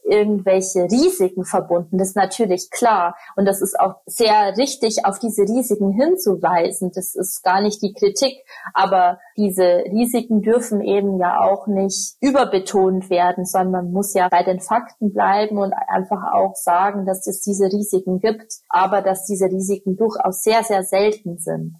irgendwelche 0.06 0.84
Risiken 0.84 1.44
verbunden. 1.46 1.98
Das 1.98 2.10
ist 2.10 2.15
natürlich 2.15 2.70
klar. 2.70 3.15
Und 3.36 3.46
das 3.46 3.62
ist 3.62 3.80
auch 3.80 3.96
sehr 4.06 4.56
richtig, 4.58 5.06
auf 5.06 5.20
diese 5.20 5.44
Risiken 5.44 5.91
hinzuweisen. 5.91 6.91
Das 6.94 7.15
ist 7.15 7.44
gar 7.44 7.62
nicht 7.62 7.82
die 7.82 7.94
Kritik. 7.94 8.46
Aber 8.74 9.20
diese 9.36 9.84
Risiken 9.91 10.41
dürfen 10.41 10.82
eben 10.82 11.20
ja 11.20 11.41
auch 11.41 11.68
nicht 11.68 12.15
überbetont 12.22 13.10
werden, 13.10 13.46
sondern 13.46 13.72
man 13.72 13.91
muss 13.91 14.13
ja 14.13 14.30
bei 14.30 14.44
den 14.44 14.60
Fakten 14.60 15.12
bleiben 15.13 15.58
und 15.58 15.74
einfach 15.74 16.34
auch 16.34 16.56
sagen, 16.56 17.06
dass 17.06 17.28
es 17.28 17.41
diese 17.41 17.65
Risiken 17.65 18.20
gibt, 18.20 18.54
aber 18.70 19.02
dass 19.02 19.26
diese 19.26 19.46
Risiken 19.46 19.98
durchaus 19.98 20.41
sehr, 20.41 20.63
sehr 20.63 20.84
selten 20.84 21.38
sind. 21.38 21.76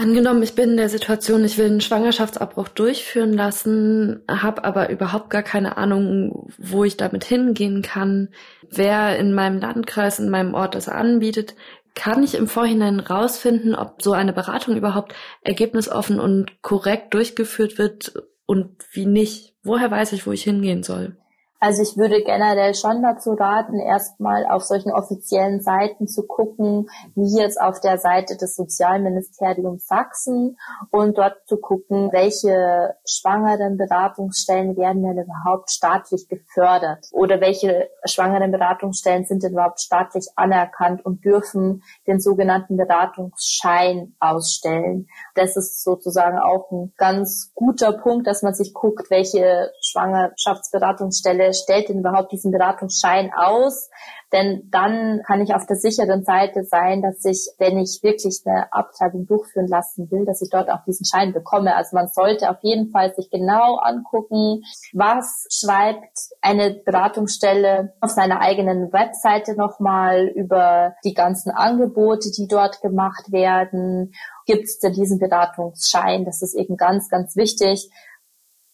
Angenommen, 0.00 0.42
ich 0.42 0.54
bin 0.54 0.70
in 0.70 0.76
der 0.78 0.88
Situation, 0.88 1.44
ich 1.44 1.58
will 1.58 1.66
einen 1.66 1.82
Schwangerschaftsabbruch 1.82 2.68
durchführen 2.68 3.34
lassen, 3.34 4.22
habe 4.30 4.64
aber 4.64 4.88
überhaupt 4.88 5.28
gar 5.28 5.42
keine 5.42 5.76
Ahnung, 5.76 6.50
wo 6.56 6.84
ich 6.84 6.96
damit 6.96 7.22
hingehen 7.22 7.82
kann, 7.82 8.30
wer 8.70 9.18
in 9.18 9.34
meinem 9.34 9.60
Landkreis, 9.60 10.18
in 10.18 10.30
meinem 10.30 10.54
Ort 10.54 10.74
das 10.74 10.88
anbietet. 10.88 11.54
kann 11.94 12.22
ich 12.22 12.34
im 12.34 12.48
Vorhinein 12.48 12.98
rausfinden, 12.98 13.74
ob 13.74 14.00
so 14.00 14.12
eine 14.12 14.32
Beratung 14.32 14.74
überhaupt 14.74 15.12
ergebnisoffen 15.42 16.18
und 16.18 16.62
korrekt 16.62 17.12
durchgeführt 17.12 17.76
wird 17.76 18.14
und 18.46 18.76
wie 18.92 19.04
nicht? 19.04 19.54
Woher 19.62 19.90
weiß 19.90 20.14
ich, 20.14 20.26
wo 20.26 20.32
ich 20.32 20.44
hingehen 20.44 20.82
soll? 20.82 21.19
Also 21.62 21.82
ich 21.82 21.98
würde 21.98 22.22
generell 22.24 22.74
schon 22.74 23.02
dazu 23.02 23.34
raten, 23.34 23.78
erstmal 23.78 24.46
auf 24.46 24.64
solchen 24.64 24.92
offiziellen 24.92 25.60
Seiten 25.60 26.08
zu 26.08 26.26
gucken, 26.26 26.88
wie 27.14 27.38
jetzt 27.38 27.60
auf 27.60 27.80
der 27.80 27.98
Seite 27.98 28.38
des 28.38 28.56
Sozialministeriums 28.56 29.86
Sachsen 29.86 30.56
und 30.90 31.18
dort 31.18 31.36
zu 31.46 31.58
gucken, 31.58 32.10
welche 32.12 32.94
schwangeren 33.04 33.76
Beratungsstellen 33.76 34.74
werden 34.78 35.02
denn 35.02 35.18
überhaupt 35.18 35.70
staatlich 35.70 36.28
gefördert 36.28 37.06
oder 37.12 37.42
welche 37.42 37.90
schwangeren 38.04 38.52
Beratungsstellen 38.52 39.26
sind 39.26 39.42
denn 39.42 39.52
überhaupt 39.52 39.80
staatlich 39.80 40.28
anerkannt 40.36 41.04
und 41.04 41.26
dürfen 41.26 41.82
den 42.06 42.20
sogenannten 42.20 42.78
Beratungsschein 42.78 44.16
ausstellen. 44.18 45.08
Das 45.34 45.58
ist 45.58 45.84
sozusagen 45.84 46.38
auch 46.38 46.70
ein 46.70 46.94
ganz 46.96 47.52
guter 47.54 47.92
Punkt, 47.92 48.26
dass 48.26 48.42
man 48.42 48.54
sich 48.54 48.72
guckt, 48.72 49.10
welche 49.10 49.70
Schwangerschaftsberatungsstelle 49.82 51.49
stellt 51.52 51.88
denn 51.88 52.00
überhaupt 52.00 52.32
diesen 52.32 52.50
Beratungsschein 52.50 53.32
aus? 53.34 53.90
Denn 54.32 54.68
dann 54.70 55.22
kann 55.26 55.40
ich 55.40 55.54
auf 55.54 55.66
der 55.66 55.76
sicheren 55.76 56.22
Seite 56.22 56.62
sein, 56.62 57.02
dass 57.02 57.24
ich, 57.24 57.50
wenn 57.58 57.78
ich 57.78 58.00
wirklich 58.02 58.42
eine 58.44 58.72
Abtreibung 58.72 59.26
durchführen 59.26 59.66
lassen 59.66 60.08
will, 60.10 60.24
dass 60.24 60.40
ich 60.40 60.50
dort 60.50 60.70
auch 60.70 60.84
diesen 60.86 61.04
Schein 61.04 61.32
bekomme. 61.32 61.74
Also 61.74 61.96
man 61.96 62.06
sollte 62.06 62.48
auf 62.48 62.58
jeden 62.62 62.90
Fall 62.90 63.12
sich 63.14 63.28
genau 63.30 63.76
angucken, 63.76 64.62
was 64.92 65.46
schreibt 65.50 66.16
eine 66.42 66.80
Beratungsstelle 66.84 67.94
auf 68.00 68.10
seiner 68.10 68.40
eigenen 68.40 68.92
Webseite 68.92 69.56
nochmal 69.56 70.28
über 70.28 70.94
die 71.04 71.14
ganzen 71.14 71.50
Angebote, 71.50 72.30
die 72.30 72.46
dort 72.46 72.80
gemacht 72.82 73.32
werden. 73.32 74.12
Gibt 74.46 74.64
es 74.64 74.78
denn 74.78 74.92
diesen 74.92 75.18
Beratungsschein? 75.18 76.24
Das 76.24 76.40
ist 76.40 76.54
eben 76.54 76.76
ganz, 76.76 77.08
ganz 77.08 77.34
wichtig. 77.34 77.90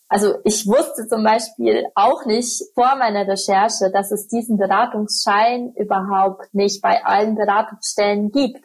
Also 0.09 0.37
ich 0.45 0.67
wusste 0.67 1.09
zum 1.09 1.25
Beispiel 1.25 1.85
auch 1.95 2.27
nicht 2.27 2.63
vor 2.75 2.95
meiner 2.97 3.27
Recherche, 3.27 3.91
dass 3.93 4.13
es 4.13 4.29
diesen 4.29 4.57
Beratungsschein 4.57 5.73
überhaupt 5.75 6.55
nicht 6.55 6.81
bei 6.81 7.05
allen 7.05 7.35
Beratungsstellen 7.35 8.31
gibt. 8.31 8.61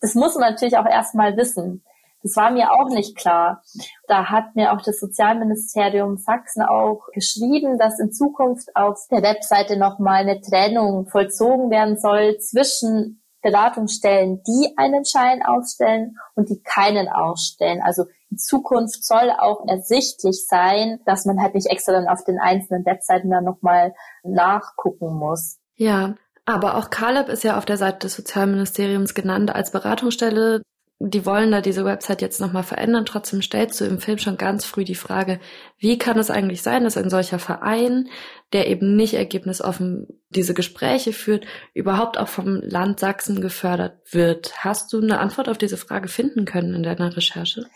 Das 0.00 0.14
muss 0.14 0.36
man 0.36 0.50
natürlich 0.50 0.76
auch 0.76 0.86
erstmal 0.86 1.36
wissen. 1.36 1.82
Das 2.22 2.36
war 2.36 2.50
mir 2.50 2.72
auch 2.72 2.88
nicht 2.88 3.16
klar. 3.16 3.62
Da 4.06 4.30
hat 4.30 4.54
mir 4.54 4.72
auch 4.72 4.80
das 4.80 4.98
Sozialministerium 4.98 6.16
Sachsen 6.16 6.62
auch 6.62 7.08
geschrieben, 7.12 7.76
dass 7.76 7.98
in 7.98 8.12
Zukunft 8.12 8.74
auf 8.74 9.06
der 9.10 9.22
Webseite 9.22 9.76
nochmal 9.76 10.22
eine 10.22 10.40
Trennung 10.40 11.06
vollzogen 11.06 11.70
werden 11.70 11.98
soll 11.98 12.38
zwischen 12.38 13.20
Beratungsstellen, 13.44 14.42
die 14.42 14.72
einen 14.76 15.04
Schein 15.04 15.42
ausstellen 15.44 16.16
und 16.34 16.48
die 16.48 16.60
keinen 16.62 17.08
ausstellen. 17.08 17.82
Also 17.84 18.06
in 18.30 18.38
Zukunft 18.38 19.04
soll 19.04 19.30
auch 19.38 19.68
ersichtlich 19.68 20.46
sein, 20.48 20.98
dass 21.04 21.26
man 21.26 21.40
halt 21.40 21.54
nicht 21.54 21.66
extra 21.66 21.92
dann 21.92 22.08
auf 22.08 22.24
den 22.24 22.40
einzelnen 22.40 22.84
Webseiten 22.86 23.30
dann 23.30 23.44
nochmal 23.44 23.94
nachgucken 24.22 25.14
muss. 25.14 25.58
Ja, 25.76 26.14
aber 26.46 26.76
auch 26.76 26.88
Caleb 26.88 27.28
ist 27.28 27.44
ja 27.44 27.58
auf 27.58 27.66
der 27.66 27.76
Seite 27.76 27.98
des 28.00 28.14
Sozialministeriums 28.14 29.14
genannt 29.14 29.54
als 29.54 29.70
Beratungsstelle 29.70 30.62
die 31.00 31.26
wollen 31.26 31.50
da 31.50 31.60
diese 31.60 31.84
Website 31.84 32.22
jetzt 32.22 32.40
nochmal 32.40 32.62
verändern. 32.62 33.04
Trotzdem 33.04 33.42
stellst 33.42 33.80
du 33.80 33.84
im 33.84 33.98
Film 33.98 34.18
schon 34.18 34.36
ganz 34.36 34.64
früh 34.64 34.84
die 34.84 34.94
Frage, 34.94 35.40
wie 35.78 35.98
kann 35.98 36.18
es 36.18 36.30
eigentlich 36.30 36.62
sein, 36.62 36.84
dass 36.84 36.96
ein 36.96 37.10
solcher 37.10 37.38
Verein, 37.38 38.08
der 38.52 38.68
eben 38.68 38.96
nicht 38.96 39.14
ergebnisoffen 39.14 40.06
diese 40.30 40.54
Gespräche 40.54 41.12
führt, 41.12 41.46
überhaupt 41.74 42.18
auch 42.18 42.28
vom 42.28 42.60
Land 42.62 43.00
Sachsen 43.00 43.40
gefördert 43.40 43.98
wird? 44.12 44.64
Hast 44.64 44.92
du 44.92 45.00
eine 45.00 45.18
Antwort 45.18 45.48
auf 45.48 45.58
diese 45.58 45.76
Frage 45.76 46.08
finden 46.08 46.44
können 46.44 46.74
in 46.74 46.82
deiner 46.84 47.16
Recherche? 47.16 47.66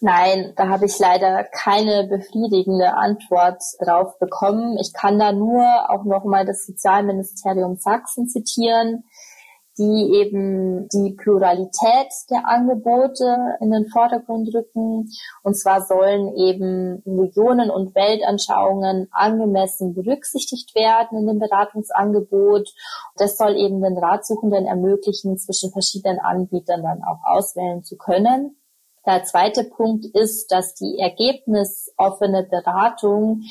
Nein, 0.00 0.52
da 0.56 0.68
habe 0.68 0.86
ich 0.86 0.98
leider 0.98 1.44
keine 1.44 2.06
befriedigende 2.08 2.94
Antwort 2.94 3.62
drauf 3.80 4.18
bekommen. 4.18 4.76
Ich 4.78 4.92
kann 4.92 5.18
da 5.18 5.32
nur 5.32 5.64
auch 5.88 6.04
nochmal 6.04 6.44
das 6.44 6.66
Sozialministerium 6.66 7.76
Sachsen 7.76 8.28
zitieren 8.28 9.04
die 9.78 10.20
eben 10.20 10.88
die 10.88 11.14
Pluralität 11.14 12.12
der 12.30 12.46
Angebote 12.46 13.56
in 13.60 13.70
den 13.70 13.86
Vordergrund 13.86 14.54
rücken. 14.54 15.10
Und 15.42 15.58
zwar 15.58 15.82
sollen 15.82 16.34
eben 16.36 17.02
Regionen 17.06 17.70
und 17.70 17.94
Weltanschauungen 17.94 19.08
angemessen 19.10 19.94
berücksichtigt 19.94 20.74
werden 20.74 21.18
in 21.18 21.26
dem 21.26 21.38
Beratungsangebot. 21.38 22.72
Das 23.16 23.36
soll 23.36 23.56
eben 23.56 23.82
den 23.82 23.98
Ratsuchenden 23.98 24.66
ermöglichen, 24.66 25.38
zwischen 25.38 25.72
verschiedenen 25.72 26.20
Anbietern 26.20 26.82
dann 26.82 27.02
auch 27.02 27.24
auswählen 27.24 27.82
zu 27.82 27.96
können. 27.96 28.56
Der 29.06 29.24
zweite 29.24 29.64
Punkt 29.64 30.06
ist, 30.06 30.50
dass 30.50 30.74
die 30.74 30.98
ergebnisoffene 30.98 32.44
Beratung 32.44 33.42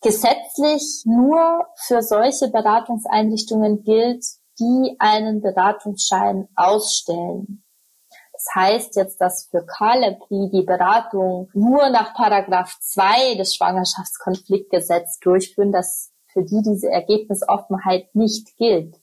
gesetzlich 0.00 1.02
nur 1.04 1.66
für 1.76 2.02
solche 2.02 2.48
Beratungseinrichtungen 2.48 3.82
gilt, 3.82 4.24
die 4.60 4.96
einen 4.98 5.40
Beratungsschein 5.40 6.48
ausstellen. 6.54 7.64
Das 8.32 8.46
heißt 8.54 8.96
jetzt, 8.96 9.20
dass 9.20 9.48
für 9.50 9.66
Caleb, 9.66 10.18
die 10.30 10.48
die 10.50 10.62
Beratung 10.62 11.50
nur 11.52 11.90
nach 11.90 12.14
Paragraph 12.14 12.78
2 12.80 13.34
des 13.34 13.54
Schwangerschaftskonfliktgesetzes 13.54 15.18
durchführen, 15.20 15.72
dass 15.72 16.12
für 16.32 16.42
die 16.42 16.62
diese 16.62 16.88
Ergebnisoffenheit 16.88 18.14
nicht 18.14 18.56
gilt. 18.56 18.96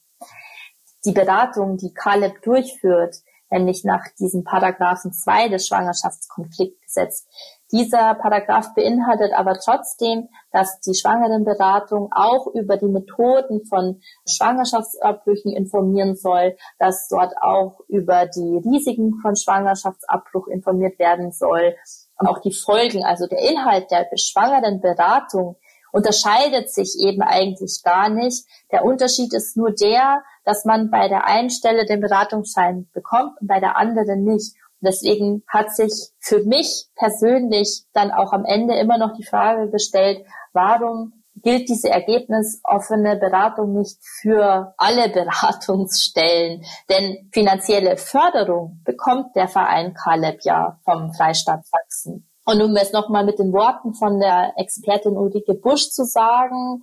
Die 1.06 1.12
Beratung, 1.12 1.78
die 1.78 1.94
Caleb 1.94 2.42
durchführt, 2.42 3.18
nämlich 3.50 3.84
nach 3.84 4.04
diesem 4.20 4.44
Paragraphen 4.44 5.14
2 5.14 5.50
des 5.50 5.68
Schwangerschaftskonfliktgesetzes, 5.68 7.28
dieser 7.72 8.16
Paragraph 8.16 8.74
beinhaltet 8.76 9.34
aber 9.34 9.60
trotzdem, 9.64 10.30
dass 10.52 10.80
die 10.80 10.96
Schwangerenberatung 10.96 12.10
auch 12.12 12.48
über 12.54 12.78
die 12.78 12.88
Methoden 12.88 13.66
von 13.66 14.02
Schwangerschaftsabbrüchen 14.28 15.52
informieren 15.52 16.16
soll, 16.16 16.56
dass 16.80 17.08
dort 17.10 17.34
auch 17.42 17.82
über 17.88 18.26
die 18.26 18.62
Risiken 18.66 19.20
von 19.22 19.36
Schwangerschaftsabbruch 19.36 20.48
informiert 20.48 20.98
werden 21.00 21.32
soll, 21.32 21.76
und 22.20 22.28
auch 22.28 22.40
die 22.40 22.54
Folgen, 22.54 23.04
also 23.06 23.28
der 23.28 23.40
Inhalt 23.40 23.92
der 23.92 24.08
Schwangerenberatung 24.16 25.58
unterscheidet 25.92 26.72
sich 26.74 26.98
eben 27.00 27.22
eigentlich 27.22 27.82
gar 27.84 28.10
nicht. 28.10 28.46
Der 28.72 28.84
Unterschied 28.84 29.34
ist 29.34 29.56
nur 29.56 29.72
der, 29.72 30.24
dass 30.44 30.66
man 30.66 30.90
bei 30.90 31.08
der 31.08 31.26
einen 31.26 31.50
Stelle 31.50 31.86
den 31.86 32.02
Beratungsschein 32.02 32.90
bekommt 32.94 33.40
und 33.40 33.48
bei 33.48 33.60
der 33.60 33.78
anderen 33.78 34.24
nicht. 34.24 34.56
Deswegen 34.80 35.44
hat 35.48 35.76
sich 35.76 36.12
für 36.20 36.44
mich 36.44 36.88
persönlich 36.96 37.86
dann 37.94 38.12
auch 38.12 38.32
am 38.34 38.46
Ende 38.46 38.76
immer 38.76 38.98
noch 38.98 39.14
die 39.14 39.26
Frage 39.26 39.70
gestellt, 39.72 40.26
warum 40.54 41.14
gilt 41.42 41.70
diese 41.70 41.90
ergebnisoffene 41.90 43.18
Beratung 43.18 43.74
nicht 43.74 43.98
für 44.22 44.74
alle 44.78 45.10
Beratungsstellen? 45.14 46.64
Denn 46.90 47.30
finanzielle 47.32 47.98
Förderung 47.98 48.82
bekommt 48.84 49.36
der 49.36 49.48
Verein 49.48 49.94
Caleb 49.94 50.40
ja 50.44 50.80
vom 50.84 51.14
Freistaat 51.14 51.66
Sachsen. 51.66 52.30
Und 52.46 52.62
um 52.62 52.76
es 52.78 52.94
nochmal 52.94 53.26
mit 53.26 53.40
den 53.40 53.52
Worten 53.52 53.94
von 53.94 54.20
der 54.20 54.54
Expertin 54.56 55.18
Ulrike 55.18 55.56
Busch 55.56 55.90
zu 55.90 56.06
sagen, 56.06 56.82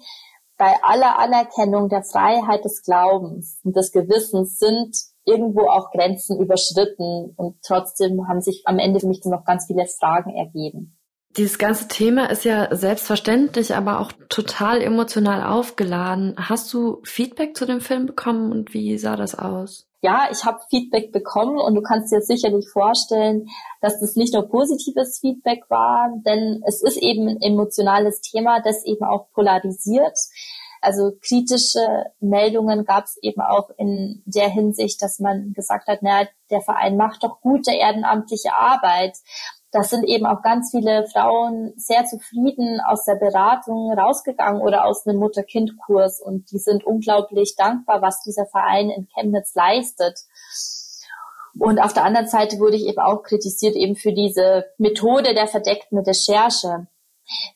bei 0.56 0.74
aller 0.82 1.18
Anerkennung 1.18 1.88
der 1.88 2.02
Freiheit 2.02 2.64
des 2.64 2.82
Glaubens 2.82 3.58
und 3.64 3.74
des 3.74 3.90
Gewissens 3.90 4.58
sind 4.58 4.94
irgendwo 5.24 5.68
auch 5.68 5.90
Grenzen 5.90 6.40
überschritten 6.40 7.32
und 7.36 7.56
trotzdem 7.62 8.28
haben 8.28 8.40
sich 8.40 8.62
am 8.66 8.78
Ende 8.78 9.00
für 9.00 9.06
mich 9.06 9.24
noch 9.24 9.44
ganz 9.44 9.66
viele 9.66 9.86
Fragen 9.86 10.34
ergeben. 10.34 10.96
Dieses 11.36 11.58
ganze 11.58 11.88
Thema 11.88 12.30
ist 12.30 12.44
ja 12.44 12.74
selbstverständlich, 12.74 13.74
aber 13.74 13.98
auch 13.98 14.12
total 14.28 14.80
emotional 14.80 15.42
aufgeladen. 15.42 16.36
Hast 16.38 16.72
du 16.72 17.00
Feedback 17.02 17.56
zu 17.56 17.66
dem 17.66 17.80
Film 17.80 18.06
bekommen 18.06 18.52
und 18.52 18.72
wie 18.72 18.96
sah 18.98 19.16
das 19.16 19.36
aus? 19.36 19.88
Ja, 20.00 20.28
ich 20.30 20.44
habe 20.44 20.60
Feedback 20.70 21.10
bekommen 21.10 21.58
und 21.58 21.74
du 21.74 21.82
kannst 21.82 22.12
dir 22.12 22.20
sicherlich 22.20 22.68
vorstellen, 22.68 23.48
dass 23.80 23.98
das 24.00 24.14
nicht 24.14 24.34
nur 24.34 24.48
positives 24.48 25.18
Feedback 25.18 25.64
war, 25.70 26.10
denn 26.24 26.62
es 26.66 26.82
ist 26.82 26.98
eben 26.98 27.26
ein 27.26 27.40
emotionales 27.40 28.20
Thema, 28.20 28.60
das 28.60 28.84
eben 28.84 29.02
auch 29.02 29.26
polarisiert. 29.32 30.16
Also 30.84 31.12
kritische 31.22 31.80
Meldungen 32.20 32.84
gab 32.84 33.04
es 33.04 33.16
eben 33.22 33.40
auch 33.40 33.70
in 33.78 34.22
der 34.26 34.50
Hinsicht, 34.50 35.00
dass 35.00 35.18
man 35.18 35.54
gesagt 35.54 35.88
hat, 35.88 36.02
naja, 36.02 36.28
der 36.50 36.60
Verein 36.60 36.98
macht 36.98 37.24
doch 37.24 37.40
gute 37.40 37.72
ehrenamtliche 37.72 38.54
Arbeit. 38.54 39.16
Das 39.72 39.88
sind 39.88 40.04
eben 40.04 40.26
auch 40.26 40.42
ganz 40.42 40.70
viele 40.70 41.06
Frauen 41.06 41.72
sehr 41.76 42.04
zufrieden 42.04 42.80
aus 42.80 43.04
der 43.06 43.16
Beratung 43.16 43.92
rausgegangen 43.92 44.60
oder 44.60 44.84
aus 44.84 45.06
einem 45.06 45.18
Mutter-Kind-Kurs 45.18 46.20
und 46.20 46.50
die 46.52 46.58
sind 46.58 46.84
unglaublich 46.84 47.56
dankbar, 47.56 48.02
was 48.02 48.22
dieser 48.22 48.46
Verein 48.46 48.90
in 48.90 49.08
Chemnitz 49.14 49.54
leistet. 49.54 50.20
Und 51.58 51.80
auf 51.80 51.94
der 51.94 52.04
anderen 52.04 52.28
Seite 52.28 52.58
wurde 52.58 52.76
ich 52.76 52.86
eben 52.86 53.00
auch 53.00 53.22
kritisiert 53.22 53.74
eben 53.74 53.96
für 53.96 54.12
diese 54.12 54.66
Methode 54.76 55.34
der 55.34 55.46
verdeckten 55.46 55.98
Recherche. 55.98 56.86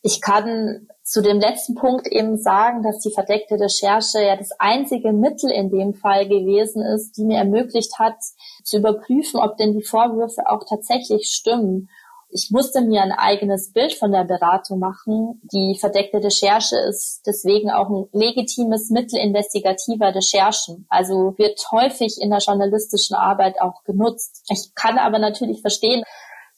Ich 0.01 0.21
kann 0.21 0.87
zu 1.03 1.21
dem 1.21 1.39
letzten 1.39 1.75
Punkt 1.75 2.07
eben 2.07 2.37
sagen, 2.37 2.83
dass 2.83 2.99
die 2.99 3.11
verdeckte 3.11 3.59
Recherche 3.59 4.21
ja 4.21 4.35
das 4.35 4.51
einzige 4.59 5.11
Mittel 5.11 5.51
in 5.51 5.69
dem 5.69 5.93
Fall 5.93 6.27
gewesen 6.27 6.83
ist, 6.83 7.17
die 7.17 7.25
mir 7.25 7.37
ermöglicht 7.37 7.99
hat, 7.99 8.17
zu 8.63 8.77
überprüfen, 8.77 9.39
ob 9.39 9.57
denn 9.57 9.73
die 9.73 9.83
Vorwürfe 9.83 10.47
auch 10.47 10.63
tatsächlich 10.67 11.27
stimmen. 11.27 11.89
Ich 12.31 12.49
musste 12.51 12.81
mir 12.81 13.01
ein 13.01 13.11
eigenes 13.11 13.73
Bild 13.73 13.93
von 13.93 14.11
der 14.11 14.23
Beratung 14.23 14.77
machen. 14.77 15.41
Die 15.51 15.77
verdeckte 15.79 16.23
Recherche 16.23 16.77
ist 16.87 17.23
deswegen 17.25 17.71
auch 17.71 17.89
ein 17.89 18.07
legitimes 18.13 18.91
Mittel 18.91 19.17
investigativer 19.17 20.13
Recherchen. 20.13 20.85
Also 20.89 21.33
wird 21.37 21.59
häufig 21.71 22.21
in 22.21 22.29
der 22.29 22.39
journalistischen 22.39 23.15
Arbeit 23.15 23.59
auch 23.59 23.83
genutzt. 23.83 24.43
Ich 24.49 24.75
kann 24.75 24.99
aber 24.99 25.17
natürlich 25.17 25.61
verstehen, 25.61 26.03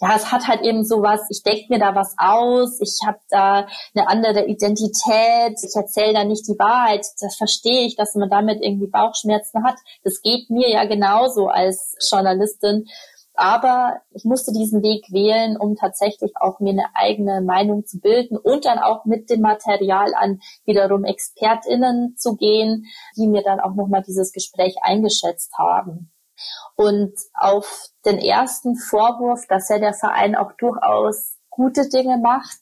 ja, 0.01 0.15
es 0.15 0.31
hat 0.31 0.47
halt 0.47 0.61
eben 0.61 0.83
sowas, 0.83 1.21
ich 1.29 1.43
denke 1.43 1.65
mir 1.69 1.79
da 1.79 1.93
was 1.93 2.15
aus, 2.17 2.81
ich 2.81 2.99
habe 3.05 3.19
da 3.29 3.67
eine 3.93 4.09
andere 4.09 4.45
Identität, 4.47 5.59
ich 5.63 5.75
erzähle 5.75 6.13
da 6.13 6.23
nicht 6.23 6.47
die 6.47 6.57
Wahrheit, 6.57 7.05
das 7.19 7.35
verstehe 7.35 7.85
ich, 7.85 7.95
dass 7.95 8.15
man 8.15 8.29
damit 8.29 8.63
irgendwie 8.63 8.87
Bauchschmerzen 8.87 9.63
hat. 9.63 9.75
Das 10.03 10.21
geht 10.21 10.49
mir 10.49 10.69
ja 10.69 10.85
genauso 10.85 11.47
als 11.47 11.95
Journalistin. 12.09 12.85
Aber 13.33 14.01
ich 14.11 14.25
musste 14.25 14.51
diesen 14.51 14.83
Weg 14.83 15.05
wählen, 15.11 15.55
um 15.57 15.75
tatsächlich 15.75 16.31
auch 16.35 16.59
mir 16.59 16.71
eine 16.71 16.87
eigene 16.93 17.41
Meinung 17.41 17.85
zu 17.85 17.99
bilden 17.99 18.37
und 18.37 18.65
dann 18.65 18.77
auch 18.77 19.05
mit 19.05 19.29
dem 19.29 19.41
Material 19.41 20.13
an 20.15 20.41
wiederum 20.65 21.05
ExpertInnen 21.05 22.15
zu 22.17 22.35
gehen, 22.35 22.85
die 23.15 23.27
mir 23.27 23.41
dann 23.41 23.59
auch 23.59 23.73
nochmal 23.73 24.03
dieses 24.05 24.33
Gespräch 24.33 24.75
eingeschätzt 24.81 25.53
haben. 25.57 26.10
Und 26.75 27.13
auf 27.33 27.87
den 28.05 28.17
ersten 28.17 28.75
Vorwurf, 28.75 29.45
dass 29.47 29.69
ja 29.69 29.79
der 29.79 29.93
Verein 29.93 30.35
auch 30.35 30.51
durchaus 30.57 31.37
gute 31.49 31.89
Dinge 31.89 32.17
macht, 32.17 32.59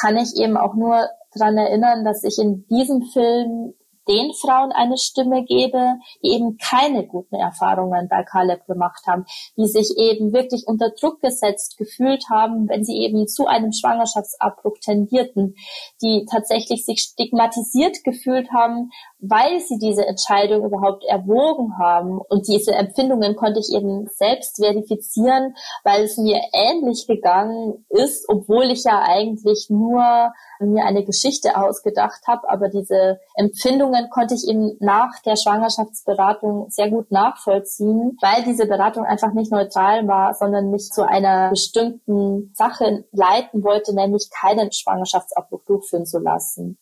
kann 0.00 0.16
ich 0.16 0.36
eben 0.36 0.56
auch 0.56 0.74
nur 0.74 1.08
daran 1.34 1.56
erinnern, 1.56 2.04
dass 2.04 2.24
ich 2.24 2.38
in 2.38 2.66
diesem 2.68 3.02
Film 3.02 3.74
den 4.08 4.32
Frauen 4.34 4.72
eine 4.72 4.98
Stimme 4.98 5.44
gebe, 5.44 5.98
die 6.22 6.32
eben 6.32 6.56
keine 6.56 7.06
guten 7.06 7.36
Erfahrungen 7.36 8.08
bei 8.08 8.24
Caleb 8.24 8.66
gemacht 8.66 9.02
haben, 9.06 9.24
die 9.56 9.66
sich 9.66 9.96
eben 9.96 10.32
wirklich 10.32 10.64
unter 10.66 10.90
Druck 10.90 11.20
gesetzt 11.20 11.76
gefühlt 11.78 12.24
haben, 12.28 12.68
wenn 12.68 12.84
sie 12.84 12.98
eben 12.98 13.28
zu 13.28 13.46
einem 13.46 13.72
Schwangerschaftsabbruch 13.72 14.78
tendierten, 14.80 15.54
die 16.02 16.26
tatsächlich 16.30 16.84
sich 16.84 17.00
stigmatisiert 17.00 18.02
gefühlt 18.04 18.50
haben, 18.52 18.90
weil 19.22 19.60
sie 19.60 19.78
diese 19.78 20.04
Entscheidung 20.04 20.64
überhaupt 20.64 21.04
erwogen 21.04 21.78
haben. 21.78 22.18
Und 22.28 22.48
diese 22.48 22.72
Empfindungen 22.72 23.36
konnte 23.36 23.60
ich 23.60 23.72
eben 23.72 24.08
selbst 24.08 24.56
verifizieren, 24.56 25.54
weil 25.84 26.02
es 26.02 26.18
mir 26.18 26.40
ähnlich 26.52 27.06
gegangen 27.06 27.86
ist, 27.88 28.28
obwohl 28.28 28.64
ich 28.64 28.82
ja 28.82 29.00
eigentlich 29.06 29.68
nur 29.70 30.32
mir 30.58 30.84
eine 30.84 31.04
Geschichte 31.04 31.56
ausgedacht 31.56 32.22
habe, 32.26 32.48
aber 32.50 32.68
diese 32.68 33.20
Empfindungen 33.34 34.10
konnte 34.10 34.34
ich 34.34 34.46
eben 34.48 34.76
nach 34.80 35.20
der 35.24 35.36
Schwangerschaftsberatung 35.36 36.66
sehr 36.70 36.90
gut 36.90 37.10
nachvollziehen, 37.10 38.18
weil 38.20 38.42
diese 38.44 38.66
Beratung 38.66 39.04
einfach 39.04 39.32
nicht 39.32 39.52
neutral 39.52 40.06
war, 40.08 40.34
sondern 40.34 40.70
mich 40.70 40.90
zu 40.90 41.08
einer 41.08 41.50
bestimmten 41.50 42.52
Sache 42.54 43.04
leiten 43.12 43.62
wollte, 43.62 43.94
nämlich 43.94 44.30
keinen 44.30 44.72
Schwangerschaftsabbruch 44.72 45.62
durchführen 45.64 46.06
zu 46.06 46.18
lassen. 46.18 46.78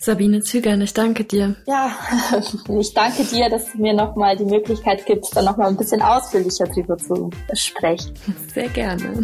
Sabine 0.00 0.40
Zügern, 0.42 0.80
ich 0.80 0.92
danke 0.92 1.24
dir. 1.24 1.54
Ja, 1.66 1.92
ich 2.80 2.94
danke 2.94 3.24
dir, 3.24 3.48
dass 3.48 3.72
du 3.72 3.78
mir 3.78 3.94
nochmal 3.94 4.36
die 4.36 4.44
Möglichkeit 4.44 5.06
gibst, 5.06 5.36
da 5.36 5.42
nochmal 5.42 5.68
ein 5.68 5.76
bisschen 5.76 6.02
ausführlicher 6.02 6.66
drüber 6.66 6.98
zu 6.98 7.30
sprechen. 7.52 8.12
Sehr 8.52 8.68
gerne. 8.68 9.22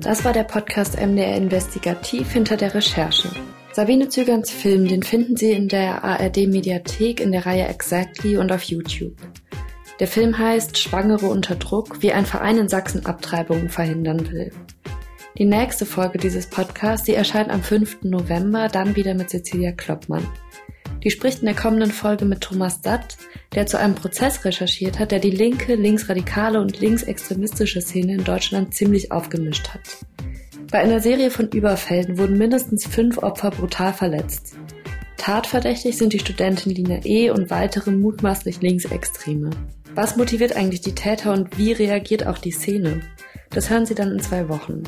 Das 0.00 0.24
war 0.24 0.32
der 0.32 0.44
Podcast 0.44 1.00
MDR 1.00 1.36
Investigativ 1.36 2.30
hinter 2.30 2.56
der 2.56 2.74
Recherche. 2.74 3.30
Sabine 3.72 4.08
Zügerns 4.08 4.50
Film, 4.50 4.86
den 4.86 5.02
finden 5.02 5.36
Sie 5.36 5.50
in 5.50 5.68
der 5.68 6.04
ARD 6.04 6.46
Mediathek 6.46 7.20
in 7.20 7.32
der 7.32 7.44
Reihe 7.44 7.66
Exactly 7.66 8.36
und 8.36 8.52
auf 8.52 8.62
YouTube. 8.62 9.16
Der 9.98 10.06
Film 10.06 10.38
heißt 10.38 10.78
Schwangere 10.78 11.26
unter 11.26 11.56
Druck, 11.56 12.02
wie 12.02 12.12
ein 12.12 12.24
Verein 12.24 12.58
in 12.58 12.68
Sachsen 12.68 13.04
Abtreibungen 13.04 13.68
verhindern 13.68 14.30
will. 14.30 14.52
Die 15.36 15.44
nächste 15.44 15.84
Folge 15.84 16.18
dieses 16.18 16.46
Podcasts, 16.46 17.06
die 17.06 17.14
erscheint 17.14 17.50
am 17.50 17.60
5. 17.60 18.02
November, 18.02 18.68
dann 18.68 18.94
wieder 18.94 19.14
mit 19.14 19.30
Cecilia 19.30 19.72
Kloppmann. 19.72 20.24
Die 21.02 21.10
spricht 21.10 21.40
in 21.40 21.46
der 21.46 21.56
kommenden 21.56 21.90
Folge 21.90 22.24
mit 22.24 22.40
Thomas 22.40 22.82
Datt, 22.82 23.16
der 23.52 23.66
zu 23.66 23.76
einem 23.76 23.96
Prozess 23.96 24.44
recherchiert 24.44 25.00
hat, 25.00 25.10
der 25.10 25.18
die 25.18 25.32
linke, 25.32 25.74
linksradikale 25.74 26.60
und 26.60 26.78
linksextremistische 26.78 27.80
Szene 27.80 28.14
in 28.14 28.22
Deutschland 28.22 28.74
ziemlich 28.74 29.10
aufgemischt 29.10 29.70
hat. 29.70 30.06
Bei 30.70 30.78
einer 30.78 31.00
Serie 31.00 31.32
von 31.32 31.48
Überfällen 31.48 32.16
wurden 32.16 32.38
mindestens 32.38 32.86
fünf 32.86 33.18
Opfer 33.18 33.50
brutal 33.50 33.92
verletzt. 33.92 34.54
Tatverdächtig 35.16 35.98
sind 35.98 36.12
die 36.12 36.20
Studentin 36.20 36.72
Lina 36.72 37.00
E. 37.04 37.30
und 37.30 37.50
weitere 37.50 37.90
mutmaßlich 37.90 38.62
Linksextreme. 38.62 39.50
Was 39.96 40.16
motiviert 40.16 40.54
eigentlich 40.54 40.82
die 40.82 40.94
Täter 40.94 41.32
und 41.32 41.58
wie 41.58 41.72
reagiert 41.72 42.24
auch 42.24 42.38
die 42.38 42.52
Szene? 42.52 43.00
Das 43.50 43.68
hören 43.68 43.84
Sie 43.84 43.96
dann 43.96 44.12
in 44.12 44.20
zwei 44.20 44.48
Wochen. 44.48 44.84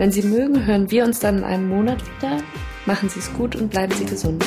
Wenn 0.00 0.10
Sie 0.10 0.22
mögen, 0.22 0.64
hören 0.64 0.90
wir 0.90 1.04
uns 1.04 1.20
dann 1.20 1.36
in 1.36 1.44
einem 1.44 1.68
Monat 1.68 1.98
wieder. 2.16 2.38
Machen 2.86 3.10
Sie 3.10 3.18
es 3.18 3.30
gut 3.34 3.54
und 3.54 3.68
bleiben 3.68 3.92
Sie 3.92 4.06
gesund. 4.06 4.42